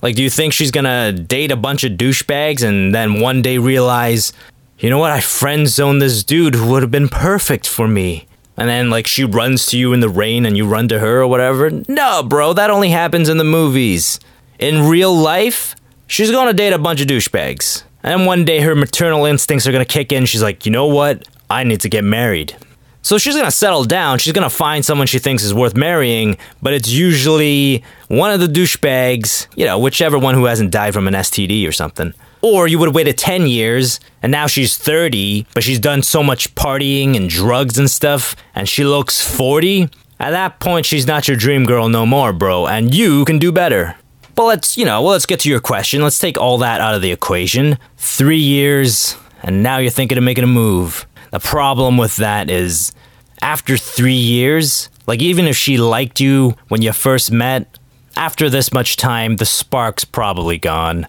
Like, 0.03 0.17
do 0.17 0.23
you 0.23 0.31
think 0.31 0.53
she's 0.53 0.73
gonna 0.73 1.13
date 1.13 1.53
a 1.53 1.57
bunch 1.57 1.85
of 1.85 1.93
douchebags 1.93 2.63
and 2.63 2.95
then 2.95 3.21
one 3.21 3.43
day 3.43 3.59
realize, 3.59 4.33
you 4.79 4.91
know 4.91 4.99
what, 4.99 5.13
I 5.13 5.21
friend 5.21 5.69
zoned 5.69 6.03
this 6.03 6.25
dude 6.25 6.57
who 6.57 6.69
would 6.71 6.83
have 6.83 6.91
been 6.91 7.09
perfect 7.09 7.67
for 7.67 7.87
me? 7.87 8.27
And 8.57 8.69
then, 8.69 8.91
like, 8.91 9.07
she 9.07 9.25
runs 9.25 9.67
to 9.67 9.79
you 9.79 9.93
in 9.93 10.01
the 10.01 10.09
rain 10.09 10.45
and 10.45 10.57
you 10.57 10.67
run 10.67 10.89
to 10.89 10.99
her 10.99 11.23
or 11.23 11.27
whatever? 11.27 11.71
No, 11.89 12.23
bro, 12.23 12.53
that 12.53 12.71
only 12.71 12.91
happens 12.91 13.29
in 13.29 13.39
the 13.39 13.45
movies. 13.45 14.21
In 14.59 14.89
real 14.89 15.15
life, 15.17 15.75
she's 16.07 16.31
gonna 16.31 16.53
date 16.53 16.73
a 16.73 16.79
bunch 16.79 17.01
of 17.01 17.07
douchebags. 17.07 17.85
And 18.03 18.27
one 18.27 18.45
day 18.45 18.61
her 18.61 18.75
maternal 18.75 19.25
instincts 19.25 19.67
are 19.67 19.73
gonna 19.73 19.85
kick 19.85 20.13
in. 20.13 20.27
She's 20.27 20.43
like, 20.43 20.67
you 20.67 20.73
know 20.73 20.87
what? 20.87 21.27
I 21.49 21.65
need 21.65 21.81
to 21.81 21.89
get 21.89 22.05
married. 22.05 22.57
So 23.03 23.19
she's 23.19 23.35
gonna 23.35 23.51
settle 23.51 23.85
down. 23.85 24.19
She's 24.19 24.33
gonna 24.33 24.51
find 24.51 24.85
someone 24.85 25.07
she 25.07 25.19
thinks 25.19 25.43
is 25.43 25.53
worth 25.53 25.75
marrying, 25.75 26.37
but 26.61 26.73
it's 26.73 26.89
usually 26.89 27.83
one 28.09 28.31
of 28.31 28.41
the 28.41 28.47
douchebags, 28.47 29.49
you 29.57 29.65
know, 29.65 29.79
whichever 29.79 30.19
one 30.19 30.35
who 30.35 30.45
hasn't 30.45 30.71
died 30.71 30.95
from 30.95 31.09
an 31.09 31.15
STD 31.15 31.67
or 31.67 31.73
something. 31.73 32.15
Or 32.43 32.67
you 32.67 32.79
would 32.79 32.89
have 32.89 32.95
waited 32.95 33.17
10 33.19 33.47
years 33.47 34.01
and 34.21 34.33
now 34.33 34.47
she's 34.47 34.77
30, 34.77 35.47
but 35.55 35.63
she's 35.63 35.79
done 35.79 36.03
so 36.03 36.23
much 36.23 36.55
partying 36.55 37.17
and 37.17 37.29
drugs 37.29 37.79
and 37.79 37.91
stuff, 37.91 38.37
and 38.55 38.69
she 38.69 38.85
looks 38.85 39.21
40. 39.21 39.89
At 40.19 40.31
that 40.31 40.61
point, 40.61 40.87
she's 40.87 41.07
not 41.07 41.27
your 41.27 41.37
dream 41.37 41.65
girl 41.65 41.89
no 41.89 42.07
more, 42.07 42.33
bro, 42.33 42.67
and 42.67 42.95
you 42.95 43.25
can 43.25 43.39
do 43.39 43.51
better. 43.51 43.97
But 44.35 44.45
let's, 44.45 44.79
you 44.79 44.85
know, 44.85 45.03
well, 45.03 45.13
let's 45.13 45.27
get 45.27 45.41
to 45.41 45.49
your 45.49 45.61
question. 45.61 46.03
Let's 46.03 46.19
take 46.19 46.39
all 46.39 46.59
that 46.59 46.81
out 46.81 46.95
of 46.95 47.03
the 47.03 47.13
equation. 47.13 47.79
Three 47.97 48.39
years, 48.39 49.17
and 49.43 49.63
now 49.63 49.79
you're 49.79 49.91
thinking 49.91 50.19
of 50.19 50.25
making 50.25 50.45
a 50.45 50.49
move. 50.49 51.07
The 51.33 51.41
problem 51.41 51.97
with 51.97 52.17
that 52.17 52.51
is 52.51 52.93
after 53.41 53.77
three 53.77 54.13
years, 54.15 54.89
like 55.07 55.21
even 55.21 55.47
if 55.47 55.57
she 55.57 55.77
liked 55.77 56.21
you 56.21 56.57
when 56.69 56.83
you 56.83 56.93
first 56.93 57.33
met, 57.33 57.79
after 58.17 58.49
this 58.49 58.73
much 58.73 58.97
time, 58.97 59.37
the 59.37 59.47
spark's 59.47 60.05
probably 60.05 60.59
gone. 60.59 61.07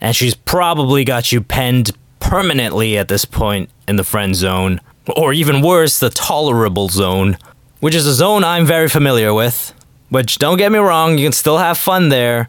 And 0.00 0.14
she's 0.14 0.34
probably 0.34 1.04
got 1.04 1.32
you 1.32 1.40
penned 1.40 1.90
permanently 2.20 2.98
at 2.98 3.08
this 3.08 3.24
point 3.24 3.70
in 3.88 3.96
the 3.96 4.04
friend 4.04 4.34
zone. 4.34 4.80
Or 5.16 5.32
even 5.32 5.62
worse, 5.62 5.98
the 5.98 6.10
tolerable 6.10 6.88
zone, 6.88 7.38
which 7.80 7.94
is 7.94 8.06
a 8.06 8.14
zone 8.14 8.42
I'm 8.42 8.66
very 8.66 8.88
familiar 8.88 9.32
with. 9.32 9.72
Which, 10.08 10.38
don't 10.38 10.58
get 10.58 10.72
me 10.72 10.78
wrong, 10.78 11.18
you 11.18 11.26
can 11.26 11.32
still 11.32 11.58
have 11.58 11.78
fun 11.78 12.08
there. 12.08 12.48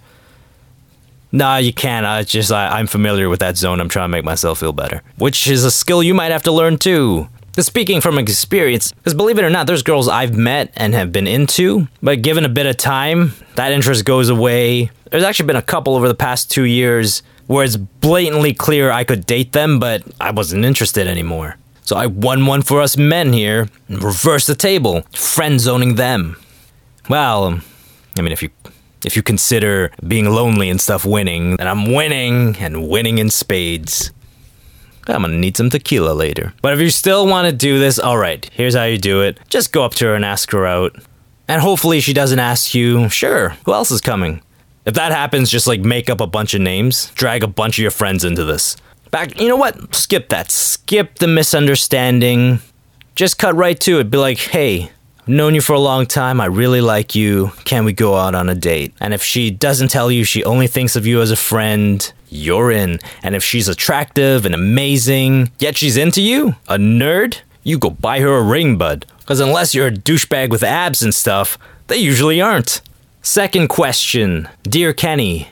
Nah, 1.31 1.57
you 1.57 1.73
can't. 1.73 2.05
I 2.05 2.23
just 2.23 2.51
I, 2.51 2.79
I'm 2.79 2.87
familiar 2.87 3.29
with 3.29 3.39
that 3.41 3.57
zone. 3.57 3.79
I'm 3.79 3.89
trying 3.89 4.05
to 4.05 4.11
make 4.11 4.23
myself 4.23 4.59
feel 4.59 4.73
better, 4.73 5.03
which 5.17 5.47
is 5.47 5.63
a 5.63 5.71
skill 5.71 6.01
you 6.01 6.13
might 6.13 6.31
have 6.31 6.43
to 6.43 6.51
learn 6.51 6.77
too. 6.77 7.27
Speaking 7.59 8.01
from 8.01 8.19
experience, 8.19 8.91
because 8.91 9.15
believe 9.15 9.39
it 9.39 9.43
or 9.43 9.49
not, 9.49 9.65
there's 9.65 9.81
girls 9.81 10.07
I've 10.07 10.37
met 10.37 10.71
and 10.75 10.93
have 10.93 11.11
been 11.11 11.25
into, 11.25 11.87
but 12.03 12.21
given 12.21 12.45
a 12.45 12.49
bit 12.49 12.67
of 12.67 12.77
time, 12.77 13.33
that 13.55 13.71
interest 13.71 14.05
goes 14.05 14.29
away. 14.29 14.91
There's 15.09 15.23
actually 15.23 15.47
been 15.47 15.55
a 15.55 15.63
couple 15.63 15.95
over 15.95 16.07
the 16.07 16.15
past 16.15 16.51
two 16.51 16.65
years 16.65 17.23
where 17.47 17.63
it's 17.63 17.77
blatantly 17.77 18.53
clear 18.53 18.91
I 18.91 19.03
could 19.03 19.25
date 19.25 19.53
them, 19.53 19.79
but 19.79 20.03
I 20.21 20.31
wasn't 20.31 20.65
interested 20.65 21.07
anymore. 21.07 21.57
So 21.81 21.95
I 21.95 22.05
won 22.05 22.45
one 22.45 22.61
for 22.61 22.81
us 22.81 22.97
men 22.97 23.31
here 23.33 23.69
and 23.87 24.03
reversed 24.03 24.47
the 24.47 24.55
table, 24.55 25.03
friend 25.13 25.59
zoning 25.59 25.95
them. 25.95 26.35
Well, 27.09 27.61
I 28.17 28.21
mean, 28.21 28.33
if 28.33 28.43
you 28.43 28.49
if 29.05 29.15
you 29.15 29.23
consider 29.23 29.91
being 30.05 30.29
lonely 30.29 30.69
and 30.69 30.81
stuff 30.81 31.05
winning, 31.05 31.55
then 31.55 31.67
I'm 31.67 31.93
winning 31.93 32.57
and 32.57 32.89
winning 32.89 33.19
in 33.19 33.29
spades. 33.29 34.11
I'm 35.07 35.21
gonna 35.21 35.37
need 35.37 35.55
some 35.55 35.69
tequila 35.69 36.11
later. 36.11 36.53
But 36.61 36.73
if 36.73 36.81
you 36.81 36.89
still 36.89 37.25
wanna 37.25 37.53
do 37.53 37.79
this, 37.79 37.99
alright, 37.99 38.49
here's 38.51 38.75
how 38.75 38.83
you 38.83 38.97
do 38.97 39.21
it. 39.21 39.39
Just 39.47 39.71
go 39.71 39.83
up 39.83 39.93
to 39.95 40.05
her 40.07 40.15
and 40.15 40.25
ask 40.25 40.51
her 40.51 40.65
out. 40.65 40.93
And 41.47 41.61
hopefully 41.61 42.01
she 42.01 42.11
doesn't 42.11 42.39
ask 42.39 42.75
you, 42.75 43.07
sure, 43.07 43.55
who 43.65 43.73
else 43.73 43.91
is 43.91 44.01
coming? 44.01 44.41
If 44.87 44.93
that 44.93 45.11
happens, 45.11 45.51
just 45.51 45.67
like 45.67 45.81
make 45.81 46.09
up 46.09 46.21
a 46.21 46.27
bunch 46.27 46.53
of 46.53 46.61
names, 46.61 47.11
drag 47.11 47.43
a 47.43 47.47
bunch 47.47 47.77
of 47.77 47.81
your 47.81 47.91
friends 47.91 48.23
into 48.23 48.45
this. 48.45 48.77
Back, 49.11 49.37
you 49.37 49.49
know 49.49 49.57
what? 49.57 49.93
Skip 49.93 50.29
that. 50.29 50.49
Skip 50.49 51.19
the 51.19 51.27
misunderstanding. 51.27 52.59
Just 53.13 53.37
cut 53.37 53.53
right 53.53 53.77
to 53.81 53.99
it. 53.99 54.09
Be 54.09 54.17
like, 54.17 54.37
hey, 54.37 54.89
I've 55.19 55.27
known 55.27 55.55
you 55.55 55.59
for 55.59 55.73
a 55.73 55.79
long 55.79 56.05
time. 56.05 56.39
I 56.39 56.45
really 56.45 56.79
like 56.79 57.15
you. 57.15 57.51
Can 57.65 57.83
we 57.83 57.91
go 57.91 58.15
out 58.15 58.33
on 58.33 58.47
a 58.47 58.55
date? 58.55 58.93
And 59.01 59.13
if 59.13 59.21
she 59.21 59.51
doesn't 59.51 59.89
tell 59.89 60.09
you, 60.09 60.23
she 60.23 60.45
only 60.45 60.67
thinks 60.67 60.95
of 60.95 61.05
you 61.05 61.19
as 61.19 61.31
a 61.31 61.35
friend, 61.35 62.09
you're 62.29 62.71
in. 62.71 63.01
And 63.23 63.35
if 63.35 63.43
she's 63.43 63.67
attractive 63.67 64.45
and 64.45 64.55
amazing, 64.55 65.51
yet 65.59 65.75
she's 65.75 65.97
into 65.97 66.21
you, 66.21 66.55
a 66.69 66.77
nerd, 66.77 67.39
you 67.61 67.77
go 67.77 67.89
buy 67.89 68.21
her 68.21 68.37
a 68.37 68.41
ring, 68.41 68.77
bud. 68.77 69.05
Because 69.19 69.41
unless 69.41 69.75
you're 69.75 69.87
a 69.87 69.91
douchebag 69.91 70.49
with 70.49 70.63
abs 70.63 71.03
and 71.03 71.13
stuff, 71.13 71.57
they 71.87 71.97
usually 71.97 72.39
aren't. 72.39 72.79
Second 73.27 73.67
question 73.67 74.47
Dear 74.63 74.93
Kenny, 74.93 75.49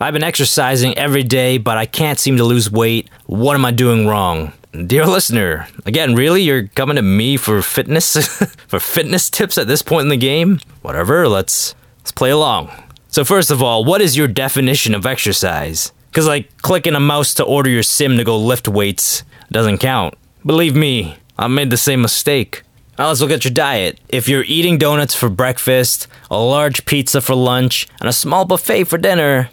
I've 0.00 0.14
been 0.14 0.24
exercising 0.24 0.96
every 0.96 1.22
day, 1.22 1.58
but 1.58 1.76
I 1.76 1.84
can't 1.84 2.18
seem 2.18 2.38
to 2.38 2.42
lose 2.42 2.70
weight. 2.70 3.10
What 3.26 3.54
am 3.54 3.66
I 3.66 3.70
doing 3.70 4.06
wrong? 4.06 4.54
Dear 4.72 5.04
listener, 5.04 5.68
again, 5.84 6.14
really, 6.14 6.40
you're 6.40 6.68
coming 6.68 6.96
to 6.96 7.02
me 7.02 7.36
for 7.36 7.60
fitness 7.60 8.16
for 8.66 8.80
fitness 8.80 9.28
tips 9.28 9.58
at 9.58 9.66
this 9.66 9.82
point 9.82 10.04
in 10.04 10.08
the 10.08 10.16
game? 10.16 10.60
Whatever, 10.80 11.28
let's 11.28 11.74
let's 11.98 12.12
play 12.12 12.30
along. 12.30 12.70
So 13.08 13.26
first 13.26 13.50
of 13.50 13.62
all, 13.62 13.84
what 13.84 14.00
is 14.00 14.16
your 14.16 14.26
definition 14.26 14.94
of 14.94 15.04
exercise? 15.04 15.92
Cuz 16.12 16.26
like 16.26 16.56
clicking 16.62 16.94
a 16.94 17.00
mouse 17.00 17.34
to 17.34 17.44
order 17.44 17.68
your 17.68 17.82
sim 17.82 18.16
to 18.16 18.24
go 18.24 18.38
lift 18.38 18.68
weights 18.68 19.22
doesn't 19.52 19.78
count. 19.78 20.14
Believe 20.46 20.74
me, 20.74 21.18
I 21.38 21.46
made 21.46 21.68
the 21.68 21.76
same 21.76 22.00
mistake. 22.00 22.62
Now 22.98 23.06
let's 23.08 23.20
look 23.20 23.30
at 23.30 23.44
your 23.44 23.54
diet. 23.54 24.00
If 24.08 24.28
you're 24.28 24.42
eating 24.42 24.76
donuts 24.76 25.14
for 25.14 25.28
breakfast, 25.28 26.08
a 26.32 26.38
large 26.38 26.84
pizza 26.84 27.20
for 27.20 27.36
lunch, 27.36 27.86
and 28.00 28.08
a 28.08 28.12
small 28.12 28.44
buffet 28.44 28.84
for 28.84 28.98
dinner, 28.98 29.50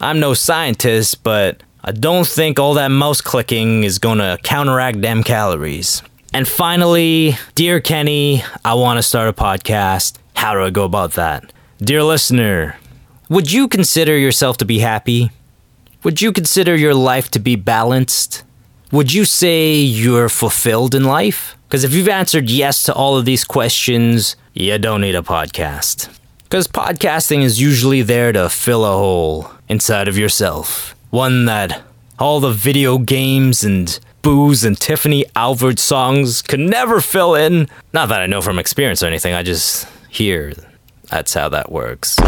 I'm 0.00 0.20
no 0.20 0.32
scientist, 0.32 1.24
but 1.24 1.64
I 1.82 1.90
don't 1.90 2.26
think 2.26 2.60
all 2.60 2.74
that 2.74 2.92
mouse 2.92 3.20
clicking 3.20 3.82
is 3.82 3.98
gonna 3.98 4.38
counteract 4.44 5.02
them 5.02 5.24
calories. 5.24 6.02
And 6.32 6.46
finally, 6.46 7.36
dear 7.56 7.80
Kenny, 7.80 8.44
I 8.64 8.74
wanna 8.74 9.02
start 9.02 9.28
a 9.28 9.32
podcast. 9.32 10.18
How 10.34 10.54
do 10.54 10.62
I 10.62 10.70
go 10.70 10.84
about 10.84 11.14
that? 11.14 11.52
Dear 11.78 12.04
listener, 12.04 12.76
would 13.28 13.50
you 13.50 13.66
consider 13.66 14.16
yourself 14.16 14.56
to 14.58 14.64
be 14.64 14.78
happy? 14.78 15.32
Would 16.04 16.22
you 16.22 16.30
consider 16.30 16.76
your 16.76 16.94
life 16.94 17.28
to 17.32 17.40
be 17.40 17.56
balanced? 17.56 18.44
Would 18.92 19.12
you 19.12 19.24
say 19.24 19.74
you're 19.74 20.28
fulfilled 20.28 20.94
in 20.94 21.02
life? 21.02 21.56
Because 21.74 21.82
if 21.82 21.92
you've 21.92 22.08
answered 22.08 22.48
yes 22.50 22.84
to 22.84 22.94
all 22.94 23.16
of 23.16 23.24
these 23.24 23.42
questions, 23.42 24.36
you 24.52 24.78
don't 24.78 25.00
need 25.00 25.16
a 25.16 25.22
podcast. 25.22 26.08
Because 26.44 26.68
podcasting 26.68 27.42
is 27.42 27.60
usually 27.60 28.00
there 28.00 28.30
to 28.30 28.48
fill 28.48 28.84
a 28.84 28.96
hole 28.96 29.50
inside 29.68 30.06
of 30.06 30.16
yourself. 30.16 30.94
One 31.10 31.46
that 31.46 31.82
all 32.16 32.38
the 32.38 32.52
video 32.52 32.98
games 32.98 33.64
and 33.64 33.98
booze 34.22 34.62
and 34.62 34.78
Tiffany 34.78 35.26
Alvord 35.34 35.80
songs 35.80 36.42
can 36.42 36.66
never 36.66 37.00
fill 37.00 37.34
in. 37.34 37.66
Not 37.92 38.08
that 38.10 38.20
I 38.20 38.26
know 38.26 38.40
from 38.40 38.60
experience 38.60 39.02
or 39.02 39.06
anything, 39.06 39.34
I 39.34 39.42
just 39.42 39.88
hear 40.08 40.52
that's 41.10 41.34
how 41.34 41.48
that 41.48 41.72
works. 41.72 42.20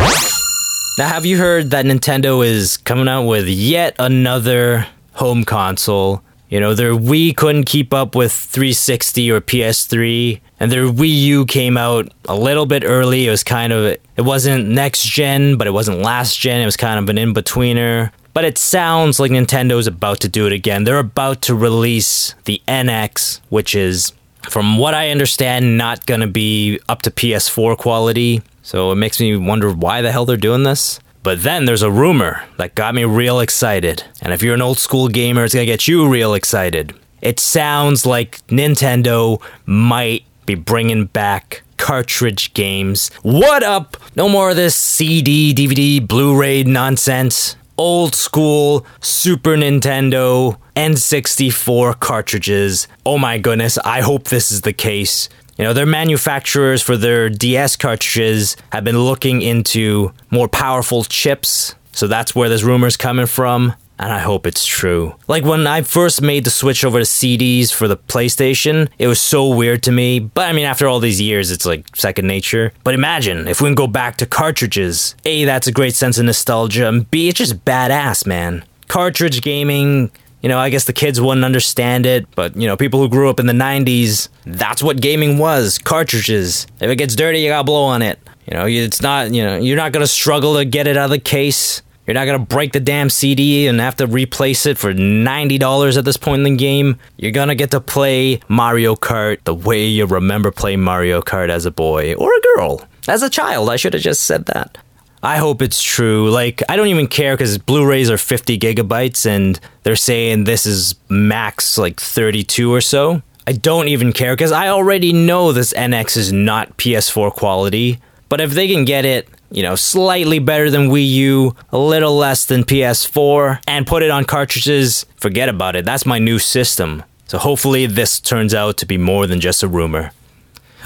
Now, 0.98 1.06
have 1.06 1.24
you 1.24 1.38
heard 1.38 1.70
that 1.70 1.85
Nintendo 1.85 2.44
is 2.44 2.78
coming 2.78 3.06
out 3.06 3.28
with 3.28 3.46
yet 3.46 3.94
another 4.00 4.88
home 5.12 5.44
console? 5.44 6.24
You 6.48 6.61
know, 6.61 6.74
their 6.74 6.92
Wii 6.92 7.37
couldn't 7.37 7.64
keep 7.64 7.92
up 7.92 8.14
with 8.14 8.32
360 8.32 9.30
or 9.32 9.40
PS3, 9.40 10.40
and 10.61 10.70
their 10.70 10.87
Wii 10.87 11.22
U 11.22 11.46
came 11.46 11.76
out 11.76 12.12
a 12.26 12.37
little 12.37 12.66
bit 12.66 12.85
early. 12.85 13.26
It 13.26 13.30
was 13.30 13.42
kind 13.42 13.72
of, 13.72 13.96
it 14.16 14.22
wasn't 14.22 14.68
next 14.68 15.04
gen, 15.04 15.56
but 15.56 15.66
it 15.66 15.72
wasn't 15.72 15.98
last 15.98 16.38
gen. 16.38 16.61
It 16.61 16.66
was 16.66 16.76
kind 16.76 16.98
of 16.98 17.09
an 17.09 17.18
in 17.18 17.35
betweener. 17.35 18.12
But 18.32 18.44
it 18.44 18.59
sounds 18.59 19.18
like 19.18 19.32
Nintendo's 19.32 19.87
about 19.87 20.20
to 20.20 20.28
do 20.28 20.46
it 20.46 20.52
again. 20.52 20.85
They're 20.85 20.98
about 20.98 21.40
to 21.42 21.54
release 21.54 22.35
the 22.44 22.61
NX, 22.68 23.40
which 23.48 23.74
is, 23.74 24.12
from 24.48 24.78
what 24.78 24.94
I 24.94 25.11
understand, 25.11 25.78
not 25.78 26.06
going 26.06 26.20
to 26.20 26.26
be 26.26 26.78
up 26.88 27.02
to 27.02 27.11
PS4 27.11 27.76
quality. 27.76 28.42
So 28.62 28.92
it 28.92 28.96
makes 28.96 29.20
me 29.20 29.37
wonder 29.37 29.72
why 29.72 30.02
the 30.02 30.12
hell 30.12 30.26
they're 30.26 30.37
doing 30.37 30.64
this. 30.64 31.00
But 31.26 31.42
then 31.42 31.64
there's 31.64 31.82
a 31.82 31.90
rumor 31.90 32.44
that 32.56 32.76
got 32.76 32.94
me 32.94 33.02
real 33.02 33.40
excited. 33.40 34.04
And 34.22 34.32
if 34.32 34.44
you're 34.44 34.54
an 34.54 34.62
old 34.62 34.78
school 34.78 35.08
gamer, 35.08 35.42
it's 35.42 35.54
gonna 35.54 35.66
get 35.66 35.88
you 35.88 36.08
real 36.08 36.34
excited. 36.34 36.94
It 37.20 37.40
sounds 37.40 38.06
like 38.06 38.46
Nintendo 38.46 39.42
might 39.64 40.22
be 40.46 40.54
bringing 40.54 41.06
back 41.06 41.64
cartridge 41.78 42.54
games. 42.54 43.10
What 43.22 43.64
up? 43.64 43.96
No 44.14 44.28
more 44.28 44.50
of 44.50 44.56
this 44.56 44.76
CD, 44.76 45.52
DVD, 45.52 45.98
Blu 46.06 46.38
ray 46.40 46.62
nonsense. 46.62 47.56
Old 47.76 48.14
school 48.14 48.86
Super 49.00 49.56
Nintendo 49.56 50.56
N64 50.76 51.98
cartridges. 51.98 52.86
Oh 53.04 53.18
my 53.18 53.38
goodness, 53.38 53.78
I 53.78 54.00
hope 54.00 54.28
this 54.28 54.52
is 54.52 54.60
the 54.60 54.72
case. 54.72 55.28
You 55.56 55.64
know, 55.64 55.72
their 55.72 55.86
manufacturers 55.86 56.82
for 56.82 56.96
their 56.96 57.28
DS 57.30 57.76
cartridges 57.76 58.56
have 58.72 58.84
been 58.84 58.98
looking 58.98 59.42
into 59.42 60.12
more 60.30 60.48
powerful 60.48 61.04
chips. 61.04 61.74
So 61.92 62.06
that's 62.06 62.34
where 62.34 62.48
this 62.48 62.62
rumor's 62.62 62.96
coming 62.96 63.26
from 63.26 63.74
and 63.98 64.12
I 64.12 64.18
hope 64.18 64.46
it's 64.46 64.66
true. 64.66 65.14
Like 65.26 65.44
when 65.44 65.66
I 65.66 65.82
first 65.82 66.20
made 66.20 66.44
the 66.44 66.50
switch 66.50 66.84
over 66.84 66.98
to 66.98 67.04
CDs 67.04 67.72
for 67.72 67.88
the 67.88 67.96
PlayStation, 67.96 68.88
it 68.98 69.06
was 69.06 69.20
so 69.20 69.48
weird 69.54 69.82
to 69.84 69.92
me. 69.92 70.18
But 70.20 70.48
I 70.48 70.52
mean, 70.52 70.66
after 70.66 70.86
all 70.86 71.00
these 71.00 71.20
years, 71.20 71.50
it's 71.50 71.66
like 71.66 71.96
second 71.96 72.26
nature. 72.26 72.72
But 72.84 72.94
imagine 72.94 73.48
if 73.48 73.60
we 73.60 73.68
can 73.68 73.74
go 73.74 73.86
back 73.86 74.16
to 74.18 74.26
cartridges. 74.26 75.14
A, 75.24 75.44
that's 75.44 75.66
a 75.66 75.72
great 75.72 75.94
sense 75.94 76.18
of 76.18 76.26
nostalgia, 76.26 76.88
and 76.88 77.10
B, 77.10 77.28
it's 77.28 77.38
just 77.38 77.64
badass, 77.64 78.26
man. 78.26 78.64
Cartridge 78.88 79.42
gaming. 79.42 80.10
You 80.46 80.48
know, 80.50 80.61
I 80.61 80.70
guess 80.70 80.85
the 80.85 80.92
kids 80.92 81.20
wouldn't 81.20 81.44
understand 81.44 82.06
it, 82.06 82.24
but 82.37 82.54
you 82.54 82.68
know, 82.68 82.76
people 82.76 83.00
who 83.00 83.09
grew 83.09 83.28
up 83.28 83.40
in 83.40 83.46
the 83.46 83.52
90s, 83.52 84.28
that's 84.44 84.80
what 84.80 85.00
gaming 85.00 85.38
was 85.38 85.76
cartridges. 85.76 86.68
If 86.78 86.88
it 86.88 86.94
gets 86.94 87.16
dirty, 87.16 87.40
you 87.40 87.48
gotta 87.48 87.64
blow 87.64 87.82
on 87.82 88.00
it. 88.00 88.20
You 88.46 88.56
know, 88.56 88.66
it's 88.66 89.02
not, 89.02 89.35
you 89.35 89.42
know, 89.42 89.56
you're 89.56 89.76
not 89.76 89.90
gonna 89.90 90.06
struggle 90.06 90.54
to 90.54 90.64
get 90.64 90.87
it 90.87 90.96
out 90.96 91.06
of 91.06 91.11
the 91.11 91.18
case. 91.18 91.82
You're 92.06 92.14
not 92.14 92.26
gonna 92.26 92.38
break 92.38 92.72
the 92.72 92.78
damn 92.78 93.11
CD 93.11 93.66
and 93.66 93.80
have 93.80 93.96
to 93.96 94.06
replace 94.06 94.66
it 94.66 94.78
for 94.78 94.94
$90 94.94 95.98
at 95.98 96.04
this 96.04 96.16
point 96.16 96.46
in 96.46 96.54
the 96.54 96.56
game. 96.56 97.00
You're 97.16 97.32
gonna 97.32 97.56
get 97.56 97.72
to 97.72 97.80
play 97.80 98.38
Mario 98.46 98.94
Kart 98.94 99.42
the 99.42 99.52
way 99.52 99.85
you 99.85 100.06
remember 100.06 100.52
playing 100.52 100.80
Mario 100.80 101.22
Kart 101.22 101.48
as 101.48 101.66
a 101.66 101.72
boy 101.72 102.14
or 102.14 102.30
a 102.32 102.40
girl. 102.54 102.87
As 103.09 103.24
a 103.24 103.28
child, 103.28 103.68
I 103.68 103.74
should 103.74 103.94
have 103.94 104.02
just 104.02 104.22
said 104.22 104.46
that. 104.46 104.78
I 105.26 105.38
hope 105.38 105.60
it's 105.60 105.82
true. 105.82 106.30
Like, 106.30 106.62
I 106.68 106.76
don't 106.76 106.86
even 106.86 107.08
care 107.08 107.34
because 107.34 107.58
Blu 107.58 107.84
rays 107.84 108.08
are 108.10 108.16
50 108.16 108.60
gigabytes 108.60 109.26
and 109.26 109.58
they're 109.82 109.96
saying 109.96 110.44
this 110.44 110.66
is 110.66 110.94
max 111.08 111.76
like 111.76 111.98
32 111.98 112.72
or 112.72 112.80
so. 112.80 113.22
I 113.44 113.52
don't 113.52 113.88
even 113.88 114.12
care 114.12 114.36
because 114.36 114.52
I 114.52 114.68
already 114.68 115.12
know 115.12 115.50
this 115.50 115.72
NX 115.72 116.16
is 116.16 116.32
not 116.32 116.76
PS4 116.76 117.32
quality. 117.32 117.98
But 118.28 118.40
if 118.40 118.52
they 118.52 118.68
can 118.68 118.84
get 118.84 119.04
it 119.04 119.28
you 119.50 119.64
know, 119.64 119.74
slightly 119.74 120.38
better 120.38 120.70
than 120.70 120.90
Wii 120.90 121.08
U, 121.08 121.56
a 121.70 121.78
little 121.78 122.16
less 122.16 122.46
than 122.46 122.62
PS4, 122.62 123.60
and 123.66 123.84
put 123.86 124.04
it 124.04 124.10
on 124.10 124.24
cartridges, 124.24 125.06
forget 125.16 125.48
about 125.48 125.74
it. 125.74 125.84
That's 125.84 126.06
my 126.06 126.20
new 126.20 126.38
system. 126.38 127.02
So 127.26 127.38
hopefully 127.38 127.86
this 127.86 128.20
turns 128.20 128.54
out 128.54 128.76
to 128.78 128.86
be 128.86 128.96
more 128.96 129.26
than 129.26 129.40
just 129.40 129.62
a 129.64 129.68
rumor. 129.68 130.12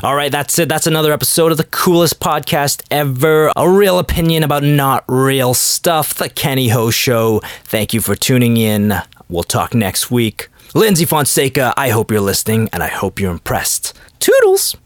All 0.02 0.16
right, 0.16 0.32
that's 0.32 0.58
it. 0.58 0.68
That's 0.68 0.86
another 0.86 1.12
episode 1.12 1.52
of 1.52 1.58
the 1.58 1.64
coolest 1.64 2.20
podcast 2.20 2.82
ever. 2.90 3.52
A 3.54 3.68
real 3.68 3.98
opinion 3.98 4.42
about 4.42 4.62
not 4.62 5.04
real 5.08 5.52
stuff. 5.52 6.14
The 6.14 6.30
Kenny 6.30 6.68
Ho 6.68 6.90
Show. 6.90 7.40
Thank 7.64 7.92
you 7.92 8.00
for 8.00 8.14
tuning 8.16 8.56
in. 8.56 8.94
We'll 9.28 9.42
talk 9.42 9.74
next 9.74 10.10
week. 10.10 10.48
Lyndsy 10.74 11.06
Fonseca, 11.06 11.74
I 11.76 11.90
hope 11.90 12.10
you're 12.10 12.20
listening 12.20 12.70
and 12.72 12.82
I 12.82 12.88
hope 12.88 13.20
you're 13.20 13.30
impressed. 13.32 13.92
Toodles! 14.20 14.76